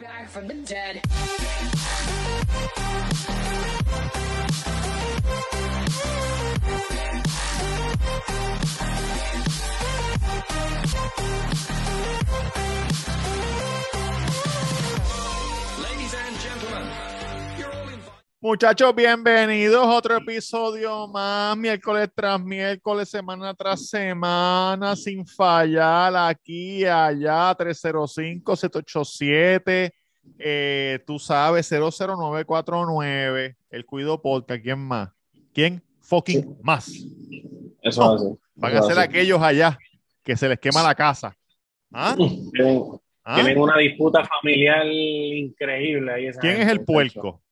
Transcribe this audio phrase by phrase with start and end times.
[0.00, 1.02] back from the dead.
[18.42, 26.86] Muchachos, bienvenidos a otro episodio más, miércoles tras miércoles, semana tras semana, sin fallar, aquí,
[26.86, 29.92] allá, 305-787,
[30.38, 35.10] eh, tú sabes, 00949, el Cuido Podcast, ¿quién más?
[35.52, 35.82] ¿Quién?
[36.00, 36.90] Fucking más.
[37.82, 38.24] Eso No, así.
[38.54, 39.76] Van a eso ser aquellos allá
[40.24, 41.36] que se les quema la casa.
[41.92, 42.16] ¿Ah?
[42.16, 42.84] Tienen,
[43.22, 43.34] ¿Ah?
[43.34, 46.24] tienen una disputa familiar increíble ahí.
[46.28, 46.92] esa ¿Quién gente, es el muchacho.
[47.20, 47.42] puerco?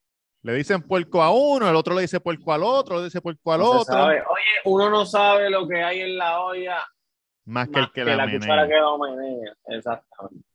[0.42, 3.52] Le dicen puerco a uno, el otro le dice puerco al otro, le dice puerco
[3.52, 4.04] al No otro.
[4.04, 4.22] Oye,
[4.64, 6.78] uno no sabe lo que hay en la olla
[7.44, 9.52] Más que el que, la, cuchara que la menea.
[9.66, 10.46] Exactamente.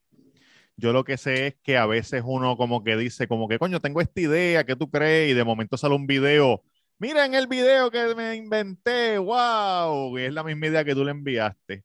[0.75, 3.79] Yo lo que sé es que a veces uno como que dice, como que coño,
[3.79, 5.31] tengo esta idea, ¿qué tú crees?
[5.31, 6.63] Y de momento sale un video.
[6.97, 10.17] Miren el video que me inventé, wow.
[10.17, 11.83] Y es la misma idea que tú le enviaste.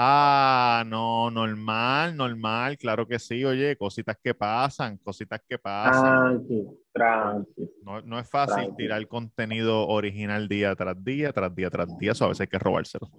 [0.00, 6.38] Ah, no, normal, normal, claro que sí, oye, cositas que pasan, cositas que pasan.
[6.38, 7.70] Tranqui, tranqui.
[7.82, 12.26] No, no es fácil tirar contenido original día tras día, tras día, tras día, eso
[12.26, 13.10] a veces hay que robárselo.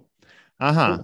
[0.56, 1.02] Ajá.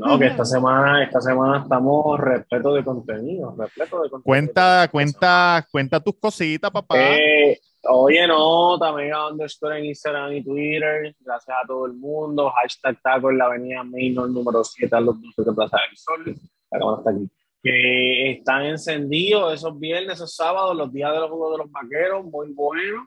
[0.00, 4.22] No, que esta semana, esta semana estamos repleto de contenido, repleto de contenido.
[4.24, 6.96] Cuenta, cuenta, cuenta tus cositas, papá.
[6.98, 11.14] Eh, oye, no, también a underscore en Instagram y Twitter.
[11.20, 12.50] Gracias a todo el mundo.
[12.50, 16.36] Hashtag taco en la avenida Maynor número 7 a los 12 de Plaza del Sol.
[16.70, 17.30] La aquí.
[17.62, 22.24] Que están encendidos esos viernes, esos sábados, los días de los juegos de los vaqueros,
[22.24, 23.06] muy buenos.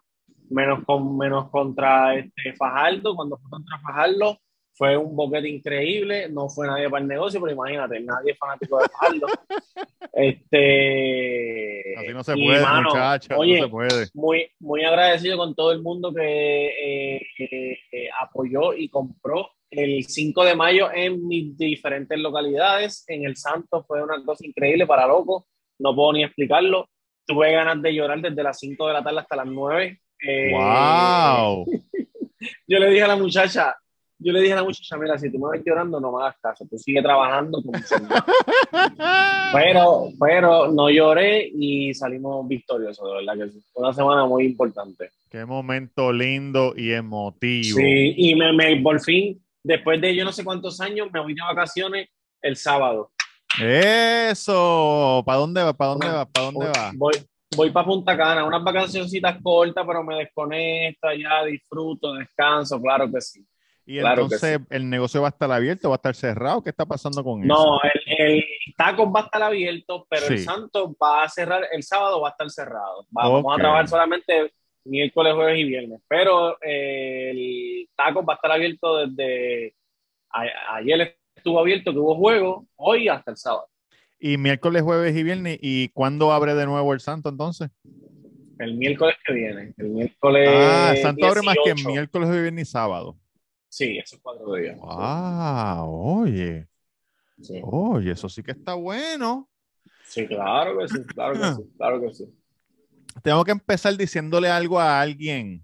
[0.50, 3.16] Menos, con, menos contra este Fajardo.
[3.16, 4.40] Cuando fue contra Fajardo,
[4.78, 6.30] fue un boquete increíble.
[6.30, 9.28] No fue nadie para el negocio, pero imagínate, nadie es fanático de Fajardo.
[10.14, 14.08] este, Así no se y, puede, mano, muchachos, Oye, no se puede.
[14.14, 20.04] muy, muy agradecido con todo el mundo que eh, eh, eh, apoyó y compró el
[20.04, 23.04] 5 de mayo en mis diferentes localidades.
[23.08, 25.48] En el Santo fue una cosa increíble para loco,
[25.80, 26.88] no puedo ni explicarlo.
[27.26, 30.00] Tuve ganas de llorar desde las 5 de la tarde hasta las 9.
[30.22, 31.66] Eh, ¡Wow!
[32.68, 33.76] Yo le dije a la muchacha,
[34.20, 36.38] yo le dije a la muchacha, mira, si tú me ves llorando, no me hagas
[36.42, 38.26] caso, tú sigue trabajando como si nada".
[39.54, 43.64] Pero, pero no lloré y salimos victoriosos, de verdad que sí.
[43.72, 45.12] Fue una semana muy importante.
[45.30, 47.78] Qué momento lindo y emotivo.
[47.80, 51.34] Sí, y me, me- por fin, después de yo no sé cuántos años, me voy
[51.34, 52.10] de vacaciones
[52.42, 53.12] el sábado.
[53.62, 55.24] Eso.
[55.26, 55.74] ¿Para dónde va?
[55.74, 56.26] ¿Para dónde va?
[56.26, 56.92] ¿Para dónde va?
[56.96, 57.14] Voy,
[57.56, 63.22] voy para Punta Cana, unas vacacioncitas cortas, pero me desconecto ya, disfruto, descanso, claro que
[63.22, 63.46] sí.
[63.90, 65.88] Y claro entonces, ¿el negocio va a estar abierto?
[65.90, 66.62] ¿Va a estar cerrado?
[66.62, 67.48] ¿Qué está pasando con eso?
[67.54, 68.44] No, el, el
[68.76, 70.40] Tacos va a estar abierto, pero el.
[70.40, 73.08] Santo va a cerrar, el sábado va a estar cerrado.
[73.18, 73.30] Va-.
[73.30, 74.52] Vamos a trabajar solamente
[74.84, 79.74] miércoles, jueves y viernes, pero eh, el Tacos va a estar abierto desde
[80.32, 83.68] a- ayer estuvo abierto, que hubo juego, hoy hasta el sábado.
[84.20, 85.60] Y miércoles, jueves y viernes.
[85.62, 87.70] ¿Y cuándo abre de nuevo el santo entonces?
[88.60, 90.50] El miércoles que viene, el miércoles.
[90.52, 91.90] ah, el santo abre más que 18.
[91.90, 93.16] miércoles, jueves, viernes y sábado.
[93.70, 94.78] Sí, esos cuatro días.
[94.82, 96.68] Ah, oye.
[97.42, 97.60] Sí.
[97.64, 99.50] Oye, eso sí que está bueno.
[100.06, 102.26] Sí, claro que sí, claro que sí, claro que sí.
[103.24, 105.64] Tengo que empezar diciéndole algo a alguien.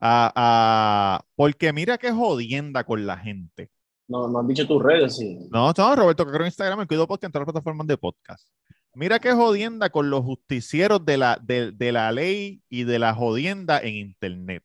[0.00, 3.70] A, a- porque mira qué jodienda con la gente.
[4.08, 5.38] No, no han dicho tus redes, sí.
[5.50, 8.48] No, no, Roberto Cacro en Instagram, el Cuido Podcast en todas las plataformas de podcast.
[8.94, 13.14] Mira qué jodienda con los justicieros de la, de, de la ley y de la
[13.14, 14.62] jodienda en internet.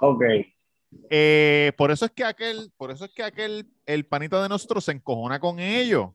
[0.00, 0.22] Ok.
[1.10, 4.84] Eh, por eso es que aquel, por eso es que aquel, el panita de nosotros
[4.84, 6.10] se encojona con ellos.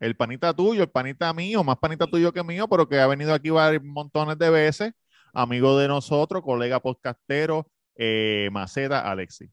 [0.00, 3.34] El panita tuyo, el panita mío, más panita tuyo que mío, pero que ha venido
[3.34, 4.92] aquí varios montones de veces,
[5.32, 9.50] amigo de nosotros, colega podcastero, eh, Maceta, Alexi.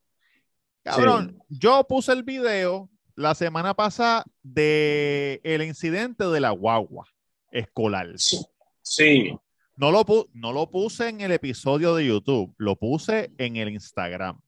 [0.83, 7.07] Cabrón, yo puse el video la semana pasada de el incidente de la guagua
[7.51, 8.07] escolar.
[8.17, 8.45] Sí.
[8.83, 9.35] Sí.
[9.78, 14.39] No lo, no lo puse en el episodio de YouTube, lo puse en el Instagram,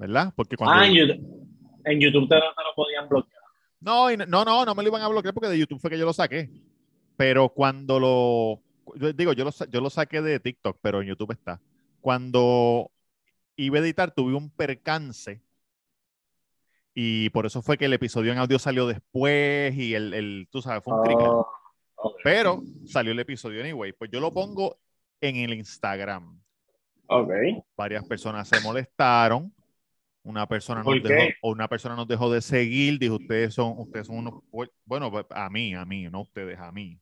[0.00, 0.32] ¿verdad?
[0.34, 0.74] Porque cuando...
[0.80, 1.48] Ah, en YouTube,
[1.84, 3.42] en YouTube te, lo- te lo podían bloquear.
[3.80, 6.06] No, no, no, no, me lo iban a bloquear porque de YouTube fue que yo
[6.06, 6.50] lo saqué.
[7.16, 8.62] Pero cuando lo,
[8.98, 11.60] yo digo, yo lo, yo lo saqué de TikTok, pero en YouTube está.
[12.00, 12.90] Cuando
[13.56, 15.42] iba a editar, tuve un percance
[16.94, 20.62] y por eso fue que el episodio en audio salió después y el, el tú
[20.62, 21.00] sabes, fue un.
[21.12, 21.46] Oh,
[21.96, 22.16] ok.
[22.24, 23.92] Pero salió el episodio anyway.
[23.92, 24.78] Pues yo lo pongo
[25.20, 26.40] en el Instagram.
[27.06, 27.30] Ok.
[27.76, 29.52] Varias personas se molestaron.
[30.22, 32.98] Una persona, ¿Por nos dejó, o una persona nos dejó de seguir.
[32.98, 34.34] Dijo, ustedes son, ustedes son unos...
[34.50, 34.70] puer-".
[34.84, 37.00] Bueno, pues, a mí, a mí, no ustedes, a mí.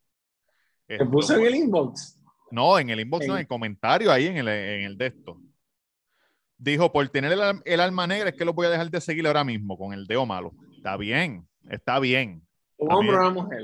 [0.87, 2.21] Te puso en el inbox.
[2.51, 5.41] No, en el inbox, no, En- el comentario, ahí en el, en el de esto.
[6.57, 9.27] Dijo, por tener el, el alma negra es que lo voy a dejar de seguir
[9.27, 10.53] ahora mismo con el dedo malo.
[10.77, 12.47] Está bien, está bien.
[12.79, 13.63] Un hombre o una mujer.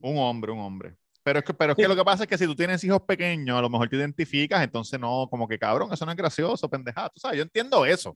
[0.00, 0.96] Un hombre, un hombre.
[1.24, 3.00] Pero es que, pero es que lo que pasa es que si tú tienes hijos
[3.06, 6.68] pequeños, a lo mejor te identificas, entonces no, como que cabrón, eso no es gracioso,
[6.68, 7.10] pendejada.
[7.10, 8.14] Tú sabes, yo entiendo eso.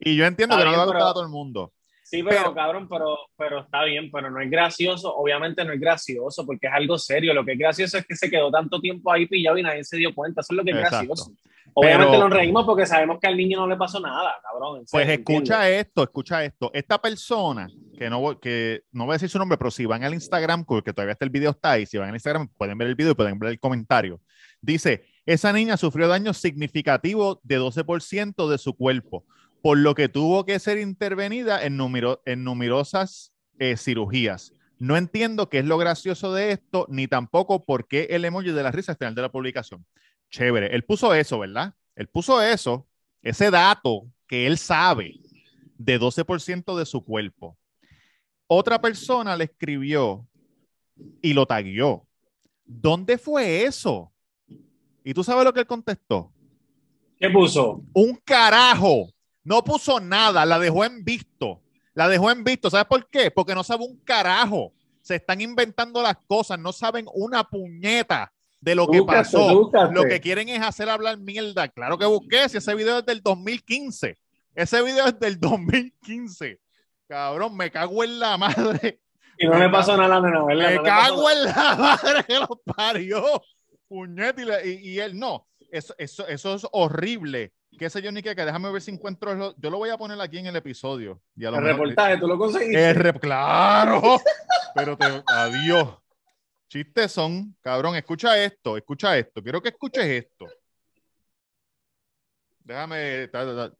[0.00, 1.72] Y yo entiendo Está que no le va a bien, gustar a todo el mundo.
[2.02, 5.14] Sí, pero, Pero- cabrón, pero, pero está bien, pero no es gracioso.
[5.14, 7.34] Obviamente no es gracioso porque es algo serio.
[7.34, 9.98] Lo que es gracioso es que se quedó tanto tiempo ahí pillado y nadie se
[9.98, 10.40] dio cuenta.
[10.40, 10.96] Eso es lo que es Exacto.
[11.06, 11.32] gracioso.
[11.78, 14.78] Obviamente Pero- nos reímos porque sabemos que al niño no le pasó nada, cabrón.
[14.78, 16.70] en Pues serio, escucha esto, escucha esto.
[16.74, 20.02] Esta persona, que no, voy- que no voy a decir su nombre, pero si van
[20.02, 22.88] al Instagram, porque todavía está el video está ahí, si van al Instagram pueden ver
[22.88, 24.20] el video y pueden ver el comentario.
[24.60, 29.24] Dice, esa niña sufrió daños significativos de 12% de su cuerpo,
[29.62, 34.52] por lo que tuvo que ser intervenida en, numero- en numerosas eh, cirugías.
[34.78, 38.62] No entiendo qué es lo gracioso de esto, ni tampoco por qué el emoji de
[38.62, 39.84] la risa al final de la publicación.
[40.30, 41.74] Chévere, él puso eso, ¿verdad?
[41.96, 42.86] Él puso eso,
[43.22, 45.20] ese dato que él sabe
[45.78, 47.56] de 12% de su cuerpo.
[48.46, 50.26] Otra persona le escribió
[51.22, 52.06] y lo taguió.
[52.64, 54.12] ¿Dónde fue eso?
[55.04, 56.32] Y tú sabes lo que él contestó.
[57.18, 57.82] ¿Qué puso?
[57.94, 59.08] Un carajo.
[59.42, 61.62] No puso nada, la dejó en visto.
[61.94, 62.70] La dejó en visto.
[62.70, 63.30] ¿Sabes por qué?
[63.30, 64.72] Porque no sabe un carajo.
[65.00, 69.58] Se están inventando las cosas, no saben una puñeta de lo que Búscate, pasó.
[69.58, 69.94] búscate.
[69.94, 71.68] Lo que quieren es hacer hablar mierda.
[71.68, 74.16] Claro que busqué, si ese video es del 2015.
[74.54, 76.60] Ese video es del 2015.
[77.06, 79.00] Cabrón, me cago en la madre.
[79.38, 80.68] Y no le pasó nada a la ¿verdad?
[80.70, 83.40] Me No cago en la madre que lo parió.
[83.86, 85.46] Puñete, y, le- y- y él no.
[85.70, 87.52] Eso, eso, eso es horrible.
[87.78, 89.54] Qué sé yo, ni qué, que déjame ver si encuentro.
[89.56, 91.22] Yo lo voy a poner aquí en el episodio.
[91.36, 92.90] Y a lo El mejor- reportaje, tú lo conseguiste.
[92.90, 94.18] el claro.
[94.74, 95.88] Pero te, adiós.
[96.68, 99.42] Chistes son, cabrón, escucha esto, escucha esto.
[99.42, 100.46] Quiero que escuches esto.
[102.64, 103.28] Déjame.
[103.28, 103.76] ta, ta, ta.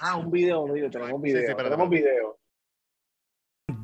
[0.00, 1.40] Ah, un video, un video, tenemos Sí, sí, video.
[1.50, 2.38] espérate, tenemos video.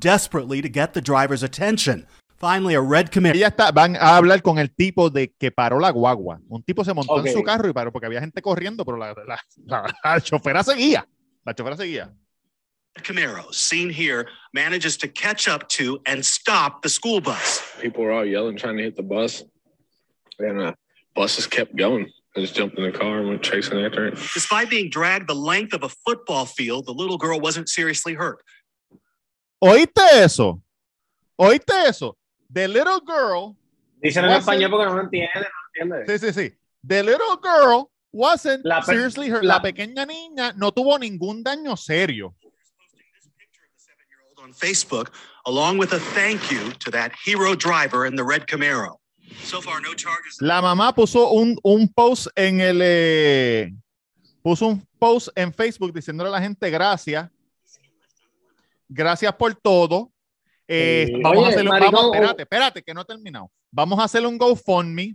[0.01, 2.07] desperately to get the driver's attention.
[2.37, 5.81] Finally, a red Camaro Ella está, van a hablar con el tipo de que paró
[5.81, 6.41] la guagua.
[6.49, 9.13] Un tipo se montó en su carro y paró porque había gente corriendo, pero la,
[9.27, 11.09] la, la- la chofera seguía.
[11.45, 12.15] La chofera seguía.
[13.03, 17.63] Camaro, seen here, manages to catch up to and stop the school bus.
[17.81, 19.43] people were all yelling, trying to hit the bus,
[20.39, 20.73] and uh,
[21.15, 22.11] buses kept going.
[22.37, 24.15] I just jumped in the car and went chasing after it.
[24.35, 28.39] Despite being dragged the length of a football field, the little girl wasn't seriously hurt.
[29.63, 30.63] ¿Oíste eso?
[31.39, 32.17] ¿Oíste eso?
[32.53, 33.57] The little girl
[34.03, 36.07] Díselo en español porque no lo entiende, no entiende.
[36.07, 36.53] Sí, sí, sí.
[36.85, 39.43] The little girl wasn't La seriously hurt.
[39.45, 42.37] La, la- pequeña niña no tuvo ningún daño serio.
[44.49, 45.11] On Facebook,
[45.47, 48.97] along with a thank you to that hero driver in the red Camaro.
[49.45, 50.41] So far, no charges.
[50.41, 53.73] La mamá puso un, un post en el eh,
[54.43, 57.31] puso un post en Facebook diciéndole a la gente gracias.
[58.89, 60.11] Gracias por todo.
[60.67, 61.21] Eh, Sí.
[61.23, 63.51] vamos a Oye, hacerle maricón, vamos, espérate, espérate, que no he terminado.
[63.71, 65.15] Vamos a hacerle un GoFundMe.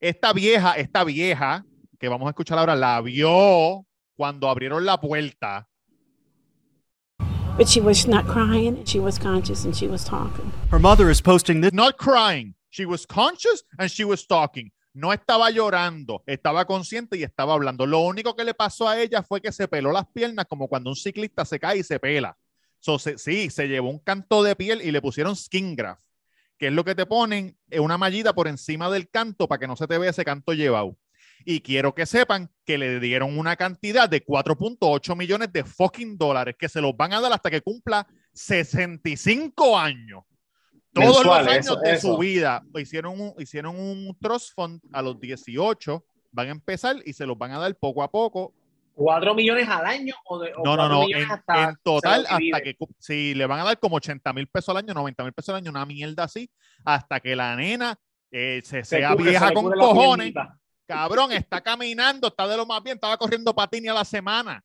[0.00, 1.64] Esta vieja, esta vieja,
[1.98, 3.86] que vamos a escuchar ahora, la vio
[4.16, 5.66] cuando abrieron la puerta.
[7.56, 10.50] But she was not crying, she was conscious, and she was talking.
[10.72, 12.54] Her mother is posting this not crying.
[12.70, 14.72] She was conscious and she was talking.
[14.92, 17.86] No estaba llorando, estaba consciente y estaba hablando.
[17.86, 20.90] Lo único que le pasó a ella fue que se peló las piernas como cuando
[20.90, 22.36] un ciclista se cae y se pela.
[22.80, 26.02] So, se- sí, se llevó un canto de piel y le pusieron skin graft,
[26.58, 29.68] que es lo que te ponen eh, una mallita por encima del canto para que
[29.68, 30.96] no se te vea ese canto llevado.
[31.44, 36.56] Y quiero que sepan que le dieron una cantidad de 4.8 millones de fucking dólares
[36.58, 40.24] que se los van a dar hasta que cumpla 65 años.
[40.92, 42.12] Todos los años eso, de eso.
[42.12, 47.12] su vida hicieron un, hicieron un trust fund a los 18, van a empezar y
[47.12, 48.54] se los van a dar poco a poco.
[48.94, 52.60] ¿Cuatro millones al año o de o No, no, no, en, hasta en total hasta
[52.62, 55.48] que si le van a dar como 80 mil pesos al año, 90 mil pesos
[55.48, 56.48] al año, una mierda así,
[56.84, 57.98] hasta que la nena
[58.30, 60.32] eh, se, Se sea vieja con cojones.
[60.86, 64.62] Cabrón, está caminando, está de lo más bien, estaba corriendo patín a la semana.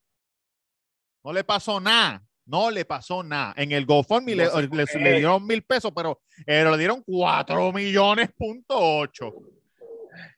[1.24, 3.54] No le pasó nada, no le pasó nada.
[3.56, 4.60] En el GoFundMe le, No
[4.98, 9.32] dieron mil pesos, pero eh, le dieron cuatro millones punto ocho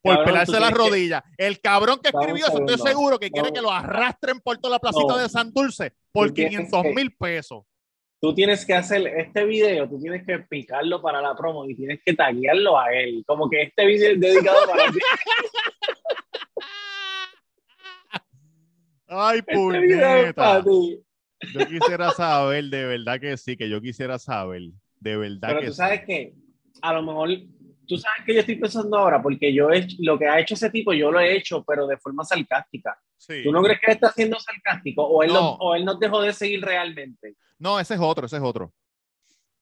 [0.02, 1.22] por Cabrón, pelarse las que- rodillas.
[1.36, 4.78] El cabrón que escribió eso, estoy seguro que quiere que lo arrastren por toda la
[4.80, 5.18] placita No.
[5.18, 7.64] de San Dulce por Tú tienes 500 que- mil pesos.
[8.22, 12.00] Tú tienes que hacer este video, tú tienes que picarlo para la promo y tienes
[12.06, 13.24] que taguearlo a él.
[13.26, 14.98] Como que este video es dedicado para ti.
[19.08, 20.62] Ay, Este puñeta.
[20.62, 21.00] ti.
[21.52, 24.62] Yo quisiera saber, de verdad que sí, que yo quisiera saber.
[25.00, 25.76] De verdad Pero que tú sí.
[25.78, 26.32] sabes que
[26.80, 27.28] a lo mejor,
[27.88, 30.70] tú sabes que yo estoy pensando ahora, porque yo he, lo que ha hecho ese
[30.70, 32.96] tipo, yo lo he hecho, pero de forma sarcástica.
[33.16, 33.42] Sí.
[33.42, 35.40] ¿Tú no crees que él está siendo sarcástico o él, No.
[35.40, 37.34] lo- o él nos dejó de seguir realmente?
[37.62, 38.74] No, ese es otro, ese es otro.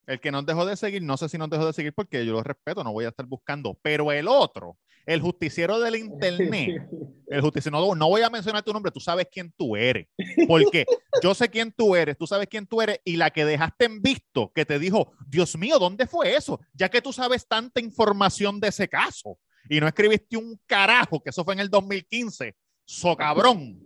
[0.06, 2.32] El que nos dejó de seguir, no sé si nos dejó de seguir porque yo
[2.32, 3.78] lo respeto, no voy a estar buscando.
[3.82, 6.88] Pero el otro, el justiciero del internet,
[7.28, 10.08] el justiciero, no, no voy a mencionar tu nombre, tú sabes quién tú eres.
[10.48, 10.86] Porque
[11.22, 14.00] yo sé quién tú eres, tú sabes quién tú eres, y la que dejaste en
[14.00, 16.58] visto, que te dijo, Dios mío, ¿dónde fue eso?
[16.72, 19.38] Ya que tú sabes tanta información de ese caso
[19.68, 23.78] y no escribiste un carajo, que eso fue en el 2015, so cabrón.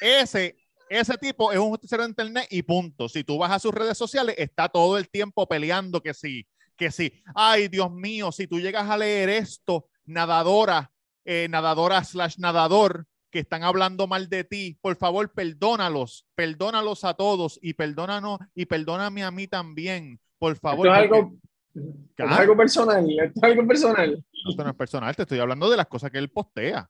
[0.00, 0.56] Ese,
[0.88, 3.08] ese tipo es un justiciero de internet y punto.
[3.08, 6.90] Si tú vas a sus redes sociales, está todo el tiempo peleando que sí, que
[6.90, 7.22] sí.
[7.34, 10.90] Ay, Dios mío, si tú llegas a leer esto, nadadora,
[11.24, 17.14] eh, nadadora slash nadador, que están hablando mal de ti, por favor, perdónalos, perdónalos a
[17.14, 20.86] todos y perdónanos y perdóname a mí también, por favor.
[20.86, 21.38] Esto es algo, porque-
[21.74, 24.24] esto es algo personal, esto es algo personal.
[24.44, 26.88] no, esto no es personal, te estoy hablando de las cosas que él postea.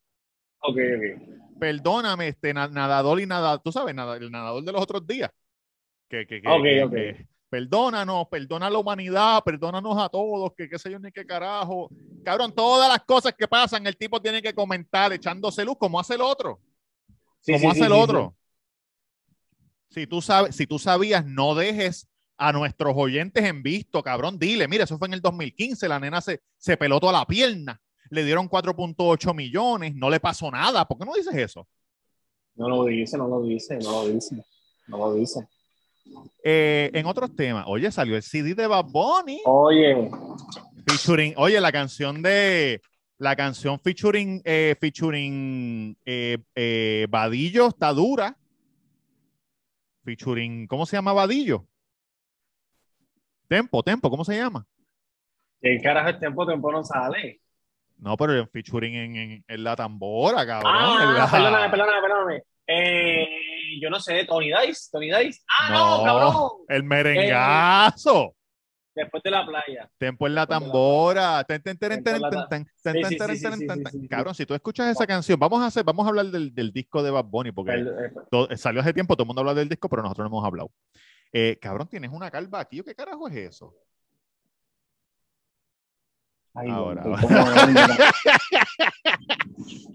[0.60, 1.43] Ok, ok.
[1.58, 5.30] Perdóname, este na- nadador y nadador, tú sabes, nada- el nadador de los otros días.
[6.08, 6.92] Que, que, que- Ok, que- ok.
[6.92, 11.24] que perdónanos, perdona a la humanidad, perdónanos a todos, que qué sé yo ni qué
[11.24, 11.88] carajo.
[12.24, 16.14] Cabrón, todas las cosas que pasan, el tipo tiene que comentar echándose luz, como hace
[16.14, 16.60] el otro.
[17.40, 18.34] Sí, como sí, hace sí, el otro.
[19.90, 24.36] Si tú sabes, si tú sabías, no dejes a nuestros oyentes en visto, cabrón.
[24.38, 27.80] Dile, mira, eso fue en el 2015, la nena se, se peló toda la pierna,
[28.10, 30.86] le dieron 4.8 millones, no le pasó nada.
[30.86, 31.66] ¿Por qué no dices eso?
[32.54, 34.44] No lo dice, no lo dice, no lo dice.
[34.86, 35.48] No lo dice.
[36.44, 40.10] Eh, en otros temas, oye, salió el CD de Bad Bunny, Oye,
[40.86, 42.82] featuring, oye, la canción de,
[43.18, 48.36] la canción featuring, eh, featuring eh, eh, Vadillo está dura.
[50.04, 51.66] Featuring, ¿cómo se llama Vadillo?
[53.48, 54.66] Tempo, Tempo, ¿cómo se llama?
[55.60, 56.46] ¿qué carajo el tiempo?
[56.46, 57.40] Tiempo no sale.
[57.98, 60.72] No, pero el featuring en, en- en la tambora, cabrón.
[60.74, 62.42] Ah, en la- perdóname, perdóname, perdóname.
[62.66, 63.28] Eh,
[63.80, 65.42] yo no sé, Tony Dice, Tony Dice.
[65.48, 66.50] Ah, no, No, cabrón.
[66.68, 68.34] el merengazo.
[68.94, 69.90] Después de la playa.
[69.98, 71.44] Tempo en la tambora.
[71.48, 74.08] En.
[74.08, 77.02] Cabrón, si tú escuchas esa canción, vamos a hacer, vamos a hablar del, del disco
[77.02, 79.88] de Bad Bunny, porque eh, to- salió hace tiempo, todo el mundo habla del disco,
[79.88, 80.70] pero nosotros no hemos hablado.
[81.32, 83.74] Eh, cabrón, tienes una calva aquí, ¿o qué carajo es eso?
[86.54, 87.54] Ay, Ahora, estoy ahora.
[87.54, 87.74] Estoy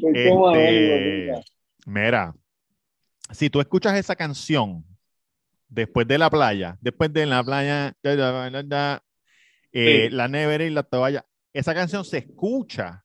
[0.13, 1.33] Este,
[1.85, 2.33] mira,
[3.31, 4.83] si tú escuchas esa canción
[5.67, 9.03] después de la playa, después de la playa, da, da, da,
[9.71, 10.15] eh, Sí.
[10.15, 13.03] la nevera y la toalla, esa canción se escucha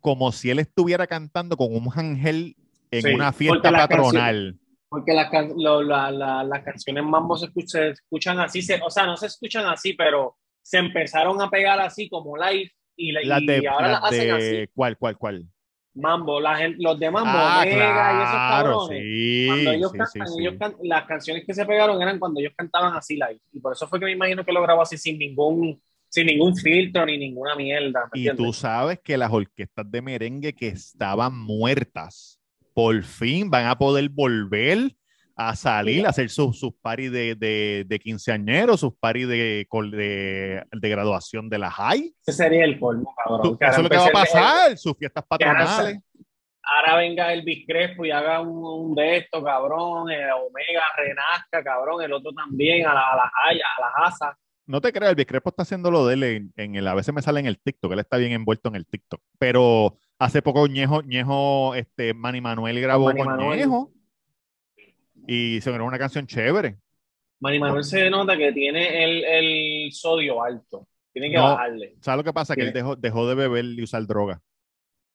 [0.00, 2.56] como si él estuviera cantando con un ángel
[2.90, 4.58] en Sí, una porque fiesta la patronal.
[4.88, 9.04] Porque las, la- la- las canciones mambo se, escuch- se escuchan así, se- o sea,
[9.06, 13.46] no se escuchan así, pero se empezaron a pegar así como live y, la- y
[13.46, 14.68] de, ahora las hacen así.
[14.74, 15.46] ¿cuál, cuál, cuál?
[15.94, 19.02] Mambo, la los de Mambo, Ah, Omega y esos cabrones.
[19.04, 22.40] sí, Cuando ellos sí, cantan, sí, ellos can- las canciones que se pegaron eran cuando
[22.40, 23.40] ellos cantaban así live.
[23.52, 26.56] Y por eso fue que me imagino que lo grabó así sin ningún, sin ningún
[26.56, 28.08] filtro ni ninguna mierda.
[28.12, 32.40] ¿me Y tú sabes que las orquestas de merengue que estaban muertas,
[32.74, 34.96] por fin van a poder volver
[35.38, 40.64] a salir, a hacer sus, sus paris de, de, de quinceañeros, sus paris de, de,
[40.72, 42.14] de graduación de la high.
[42.26, 43.58] Ese sería el colmo, cabrón.
[43.60, 46.00] Eso es lo que va a el- pasar, sus fiestas ahora patronales.
[46.62, 52.02] ahora venga Elvis Crespo y haga un, un de estos, cabrón, el Omega renazca, cabrón,
[52.02, 54.38] el otro también, a la, a la Haya, a la Asa.
[54.66, 57.14] No te creas, el Crespo está haciendo lo de él en, en el, a veces
[57.14, 59.20] me sale en el TikTok, él está bien envuelto en el TikTok.
[59.38, 63.58] Pero hace poco Ñejo, Ñejo, este, Manny Manuel grabó con Manuel.
[63.60, 63.92] Ñejo
[65.26, 66.76] y se grabó una canción chévere.
[67.40, 71.42] Manny Manuel se nota que tiene el, el sodio alto, tiene que No.
[71.44, 72.54] bajarle, ¿Sabes lo que pasa?
[72.54, 74.40] Que él dejó, dejó de beber y usar droga.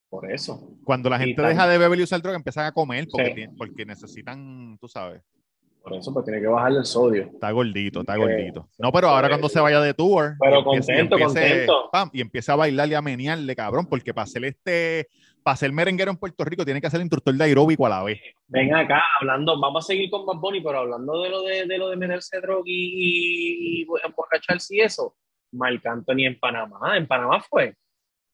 [0.09, 0.75] por eso.
[0.83, 3.33] Cuando la gente deja de beber y usar droga, empiezan a comer porque, Sí.
[3.33, 5.21] tienen- porque necesitan, tú sabes,
[5.81, 7.23] Por eso, pues tiene que bajarle el sodio.
[7.23, 8.67] está gordito, está Sí, gordito.
[8.77, 11.89] No, pero ahora cuando se vaya de tour, Pero y contento, empiece- contento.
[11.93, 15.07] pam, y empieza a bailar y a menearle, cabrón, porque para ser este,
[15.43, 18.19] para ser merenguero en Puerto Rico tiene que ser instructor de aeróbico a la vez.
[18.47, 21.77] Ven acá, hablando, vamos a seguir con Bad Bunny, pero hablando de lo de, de
[21.77, 25.15] lo de meterse droga y, y, y emborracharse y eso,
[25.51, 27.75] Marc Anthony en Panamá, en Panamá fue.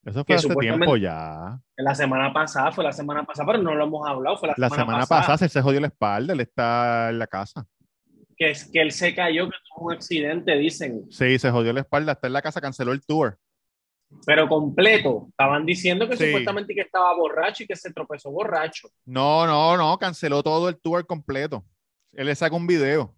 [0.06, 1.60] Eso fue hace tiempo ya.
[1.76, 4.70] La semana pasada, fue la semana pasada, pero no lo hemos hablado, fue la, La
[4.70, 7.66] semana pasada se, se jodió la espalda, él está en la casa.
[8.38, 11.82] Que, es, que él se cayó, que tuvo un accidente, dicen, Sí, se jodió la
[11.82, 13.38] espalda, está en la casa, canceló el tour.
[14.26, 15.28] Pero completo.
[15.30, 16.26] Estaban diciendo que Sí.
[16.26, 18.90] supuestamente que estaba borracho y que se tropezó borracho.
[19.06, 21.66] No, no, no, canceló todo el tour completo.
[22.14, 23.14] Él le sacó un video.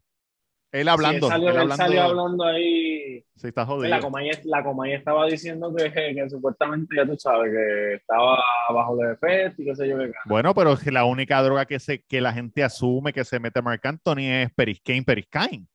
[0.72, 1.28] Él Sí, hablando.
[1.28, 3.26] él, salió, él él hablando, ahí.
[3.36, 3.90] Sí, está jodido.
[3.90, 8.38] La Comay, la estaba diciendo que, que supuestamente, ya tú sabes, que estaba
[8.72, 10.12] bajo de efecto y qué sé yo qué.
[10.26, 13.84] Bueno, pero la única droga que, se, que la gente asume que se mete Marc
[13.84, 15.66] Anthony es Periscane, Periscane.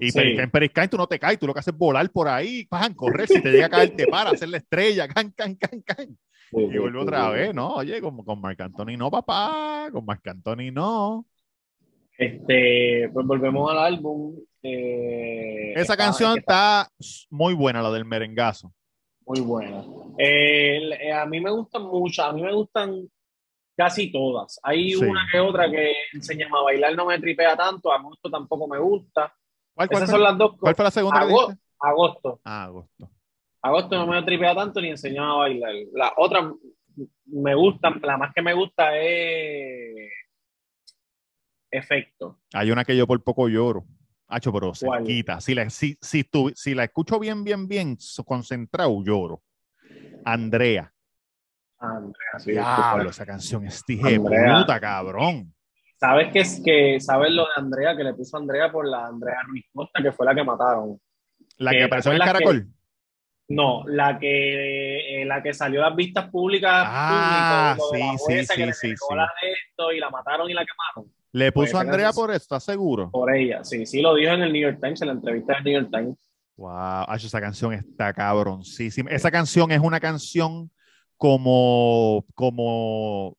[0.00, 0.18] Y Sí.
[0.18, 2.94] Periscane, Periscane, tú no te caes, tú lo que haces es volar por ahí, pan,
[2.94, 6.18] correr, si te llega a caer, te para, hacer la estrella, can, can, can, can.
[6.52, 7.74] Y vuelve otra vez, ¿no?
[7.74, 11.26] Oye, con, con Marc Anthony no, papá, con Marc Anthony no.
[12.16, 14.36] Este, pues volvemos al álbum.
[14.62, 18.72] eh, Esa está- canción está está muy buena, la del merengazo.
[19.26, 19.82] muy buena.
[20.18, 23.08] Eh, a mí me gustan muchas, a mí me gustan
[23.76, 24.60] casi todas.
[24.62, 25.04] Hay Sí.
[25.04, 29.32] una que otra que enseña a bailar, no me tripea tanto, agosto tampoco me gusta.
[29.74, 30.76] ¿Cuál, cuál Esas fue, son las dos cuál cosas.
[30.76, 31.26] fue la segunda que
[31.80, 32.40] agosto.
[32.44, 33.10] Ah, agosto.
[33.62, 35.72] Agosto no me tripea tanto ni enseñaba a bailar.
[35.92, 36.52] La otra
[37.26, 40.12] me gustan, la más que me gusta es
[41.70, 42.38] Efecto.
[42.52, 43.84] Hay una que yo por poco lloro.
[44.28, 45.04] Hacho, pero ¿Cuál?
[45.04, 45.40] cerquita.
[45.40, 49.42] Si la, si, si, tu- si la escucho bien, bien, bien, concentrado, lloro.
[50.24, 50.92] Andrea.
[51.78, 54.58] Andrea, sí, Diablo, esa canción es Andrea.
[54.60, 55.53] puta, cabrón.
[56.04, 59.36] ¿Sabes qué es que sabes lo de Andrea que le puso Andrea por la Andrea
[59.46, 61.00] Ruiz Costa que fue la que mataron?
[61.56, 62.66] La Que que apareció en el que- caracol.
[63.48, 67.84] No, la que eh, la que salió a las vistas públicas Ah, la
[68.18, 69.14] sí, sí, que le sí, sí.
[69.14, 71.12] la de esto y la mataron y la quemaron.
[71.32, 73.10] Le Pues puso esa Andrea por eso, ¿estás seguro?
[73.10, 75.64] Por ella, sí, sí lo dijo en el New York Times, en la entrevista del
[75.64, 76.16] New York Times.
[76.56, 79.10] Wow, Hacho, esa canción está cabroncísima.
[79.10, 80.70] Esa canción es una canción
[81.18, 83.36] como, como,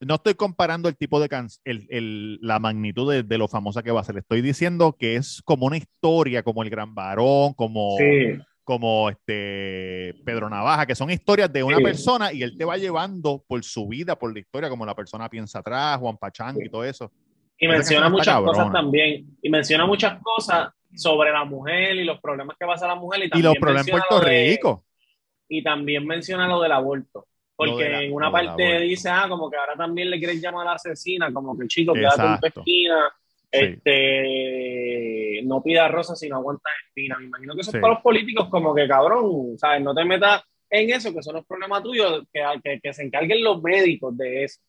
[0.00, 3.82] no estoy comparando el tipo de canción, el, el- la magnitud de, de lo famosa
[3.82, 4.18] que va a ser.
[4.18, 10.14] Estoy diciendo que es como una historia, como El Gran Varón, como, Sí, como este
[10.24, 11.82] Pedro Navaja, que son historias de una Sí.
[11.82, 15.28] persona y él te va llevando por su vida, por la historia, como la persona
[15.28, 17.10] piensa atrás, Juan Pachán y todo eso.
[17.58, 19.36] y Esa menciona muchas cosas también.
[19.42, 23.22] Y menciona muchas cosas sobre la mujer y los problemas que pasa la mujer.
[23.22, 24.84] Y, Y también los problemas en Puerto lo de- Rico.
[25.48, 27.26] y también menciona lo del aborto.
[27.58, 30.70] Porque la- en una parte dice, ah, como que ahora también le quieren llamar a
[30.70, 33.10] la asesina, como que chico, quédate en tu esquina,
[33.50, 33.58] Sí.
[33.60, 37.18] este, no pida rosas si no aguantas espina.
[37.18, 37.76] Me imagino que eso Sí.
[37.78, 39.82] es para los políticos como que cabrón, ¿sabes?
[39.82, 43.02] No te metas en eso, que eso no es problema tuyo, que, que, que se
[43.04, 44.60] encarguen los médicos de eso.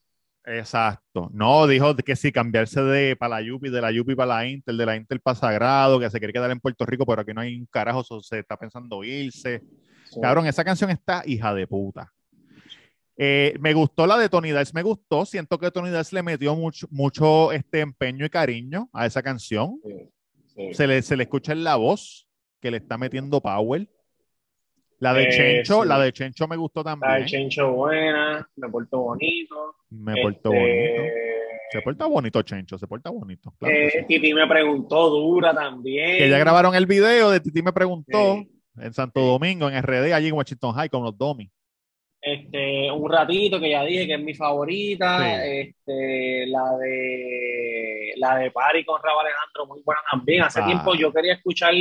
[0.46, 1.28] Exacto.
[1.32, 4.78] No, dijo que sí, cambiarse de para la Yupi, de la Yupi para la Intel,
[4.78, 7.42] de la Intel para Sagrado, que se quiere quedar en Puerto Rico, pero aquí no
[7.42, 9.60] hay un carajo, se está pensando irse.
[10.20, 12.10] Cabrón, esa canción está hija de puta.
[13.22, 15.26] Eh, me gustó la de Tony Dice, me gustó.
[15.26, 19.78] Siento que Tony Dice le metió mucho, mucho este empeño y cariño a esa canción.
[19.84, 20.08] Sí,
[20.54, 20.74] sí.
[20.74, 22.26] Se le, se le escucha en la voz
[22.60, 23.86] que le está metiendo power.
[25.00, 25.88] La de Eh, Chencho, sí.
[25.88, 27.12] la de Chencho me gustó también.
[27.12, 29.76] el chencho buena, me porto bonito.
[29.90, 31.02] Me portó Este, bonito.
[31.72, 33.52] Se porta bonito, Chencho, se porta bonito.
[33.58, 33.98] claro eh, sí.
[34.08, 36.18] Titi me preguntó dura también.
[36.18, 38.50] Que ya grabaron el video de Titi me preguntó Sí.
[38.80, 41.50] en Santo Domingo, en RD, allí en Washington High con los Domi.
[42.22, 45.18] Este, un ratito que ya dije que es mi favorita.
[45.18, 45.48] Sí.
[45.60, 50.42] Este, la de la de Pari con Rabo Alejandro, muy buena también.
[50.42, 50.66] Hace Ah.
[50.66, 51.72] tiempo yo quería escuchar,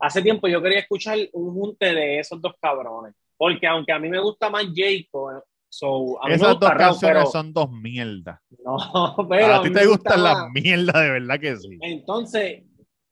[0.00, 3.14] hace tiempo yo quería escuchar un junte de esos dos cabrones.
[3.36, 6.74] Porque aunque a mí me gusta más Jacob, so, a mí me Esas gusta dos
[6.74, 8.40] Raúl, canciones pero son dos mierdas.
[8.64, 8.76] no,
[9.28, 11.78] pero a ti te gusta gustan las mierdas, de verdad que sí.
[11.82, 12.64] Entonces,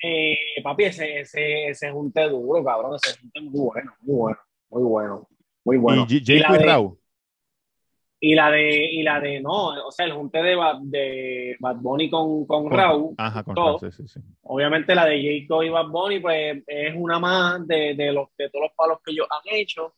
[0.03, 4.39] eh, papi, ese, ese, ese junte duro, cabrón, ese junte muy bueno, muy bueno,
[4.71, 5.29] muy bueno,
[5.67, 6.07] muy bueno.
[6.09, 6.99] y Y la de- Raúl.
[8.19, 11.77] Y la de, y la de, no, o sea, el junte de Bad, de Bad
[11.77, 13.79] Bunny con, con Con- Raúl, Ajá, con todo.
[13.79, 14.21] Raúl, sí, sí, sí.
[14.45, 18.49] obviamente la de Jacob y Bad Bunny, pues es una más de, de, los, de
[18.49, 19.93] todos los palos que ellos han hecho.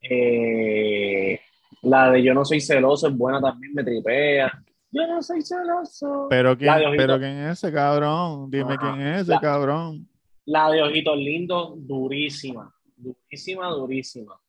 [0.00, 1.38] Eh,
[1.82, 4.50] la de Yo no soy celoso es buena también, me tripea.
[4.90, 6.26] Yo no soy celoso.
[6.30, 8.92] Pero quién, pero quién es ese cabrón, dime Ajá.
[8.94, 10.08] quién es ese La- cabrón.
[10.46, 14.39] La de Ojitos Lindos, durísima, durísima, durísima.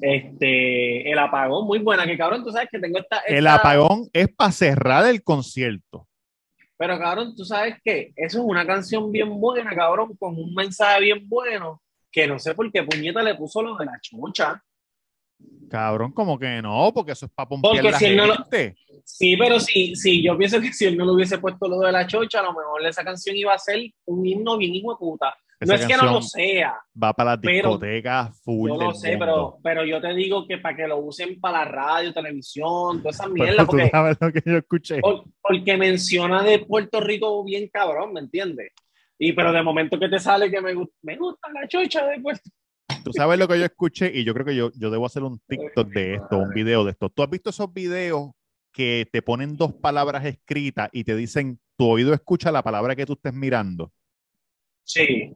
[0.00, 4.28] Este, el apagón, muy buena, que cabrón, tú sabes que tengo esta, El apagón es
[4.34, 6.08] para cerrar el concierto.
[6.76, 11.00] Pero cabrón, tú sabes que eso es una canción bien buena, cabrón, con un mensaje
[11.02, 14.62] bien bueno, que no sé por qué puñeta le puso lo de la chucha.
[15.70, 18.34] Cabrón, como que no, porque eso es para pompear Porque la si él no lo-
[18.36, 18.76] gente.
[19.04, 21.92] Sí, pero sí, sí, yo pienso que si él no le hubiese puesto lo de
[21.92, 24.98] la chocha, a lo mejor esa canción iba a ser un himno bien hijo de
[24.98, 25.36] puta.
[25.60, 29.24] No es que no lo sea, Va para las discotecas full yo lo sé, mundo.
[29.24, 33.10] pero, pero yo te digo que para que lo usen para la radio, televisión, toda
[33.10, 35.00] esa Pero mierda, tú porque, sabes lo que yo escuché.
[35.00, 38.72] por- porque menciona de Puerto Rico bien cabrón, ¿me entiendes?
[39.18, 42.50] Y pero de momento que te sale que me, me gusta la chocha de Puerto
[43.04, 45.38] Tú sabes lo que yo escuché y yo creo que yo, yo debo hacer un
[45.46, 47.08] TikTok de esto, un video de esto.
[47.10, 48.30] ¿Tú has visto esos videos
[48.72, 53.06] que te ponen dos palabras escritas y te dicen, tu oído escucha la palabra que
[53.06, 53.92] tú estés mirando?
[54.82, 55.34] Sí.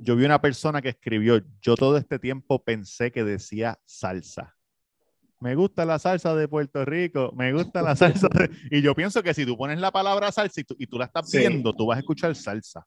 [0.00, 4.56] Yo vi una persona que escribió, yo todo este tiempo pensé que decía salsa.
[5.40, 8.50] Me gusta la salsa de Puerto Rico, me gusta la salsa de...
[8.70, 11.04] Y yo pienso que si tú pones la palabra salsa y tú, y tú la
[11.06, 11.38] estás Sí.
[11.38, 12.86] viendo, tú vas a escuchar salsa,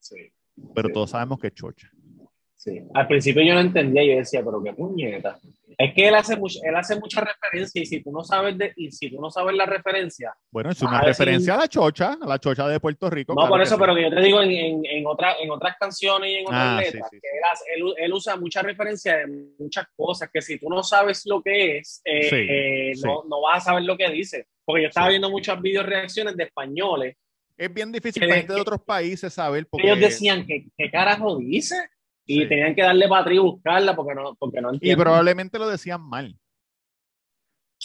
[0.00, 0.16] Sí.
[0.74, 0.94] pero Sí.
[0.94, 1.90] todos sabemos que es chocha.
[2.58, 2.80] Sí.
[2.92, 5.38] Al principio yo no entendía, yo decía, pero qué puñeta.
[5.78, 8.72] Es que él hace, much- él hace mucha referencia y si tú no sabes de,
[8.74, 11.68] y si tú no sabes la referencia, Bueno, es una a decir- referencia a la
[11.68, 13.32] chocha, a la chocha de Puerto Rico.
[13.32, 13.80] no claro por eso, sí.
[13.80, 16.60] pero que yo te digo en, en, en, otra- en otras canciones y en otras
[16.60, 20.42] Ah, letras, sí, que él, hace- él, él usa mucha referencia de muchas cosas que
[20.42, 23.96] si tú no sabes lo que es, eh, eh, no, no vas a saber lo
[23.96, 24.46] que dice.
[24.64, 27.16] Porque yo estaba viendo muchas video reacciones de españoles
[27.56, 31.38] Es bien difícil para gente de otros países saber porque ellos decían que qué carajo
[31.38, 31.76] dice
[32.30, 32.46] y Sí.
[32.48, 35.02] tenían que darle para atrás y buscarla porque no, porque no y entienden.
[35.02, 36.36] probablemente lo decían mal.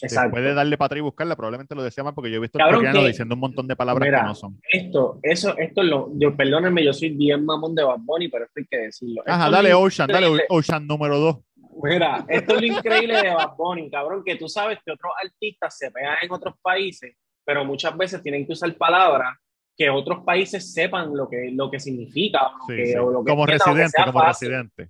[0.01, 0.23] Exacto.
[0.35, 2.57] Después de darle para atrás y buscarla, probablemente lo decía mal porque yo he visto
[2.57, 4.59] Cabrón, que- diciendo un montón de palabras Mira, que no son.
[4.71, 8.45] Esto, eso, esto es lo, yo, perdónenme, yo soy bien mamón de Bad Bunny, pero
[8.45, 9.21] esto hay que decirlo.
[9.25, 11.37] Ajá, Esto dale Ocean, dale Ocean número dos.
[11.81, 15.77] Mira, esto es lo increíble de Bad Bunny, cabrón, que tú sabes que otros artistas
[15.77, 19.37] se pegan en otros países, pero muchas veces tienen que usar palabras
[19.75, 22.47] que otros países sepan lo que, lo que significa.
[22.47, 22.95] o lo Sí, que- sí.
[22.97, 24.49] o lo que Como que residente, como fácil.
[24.49, 24.89] residente.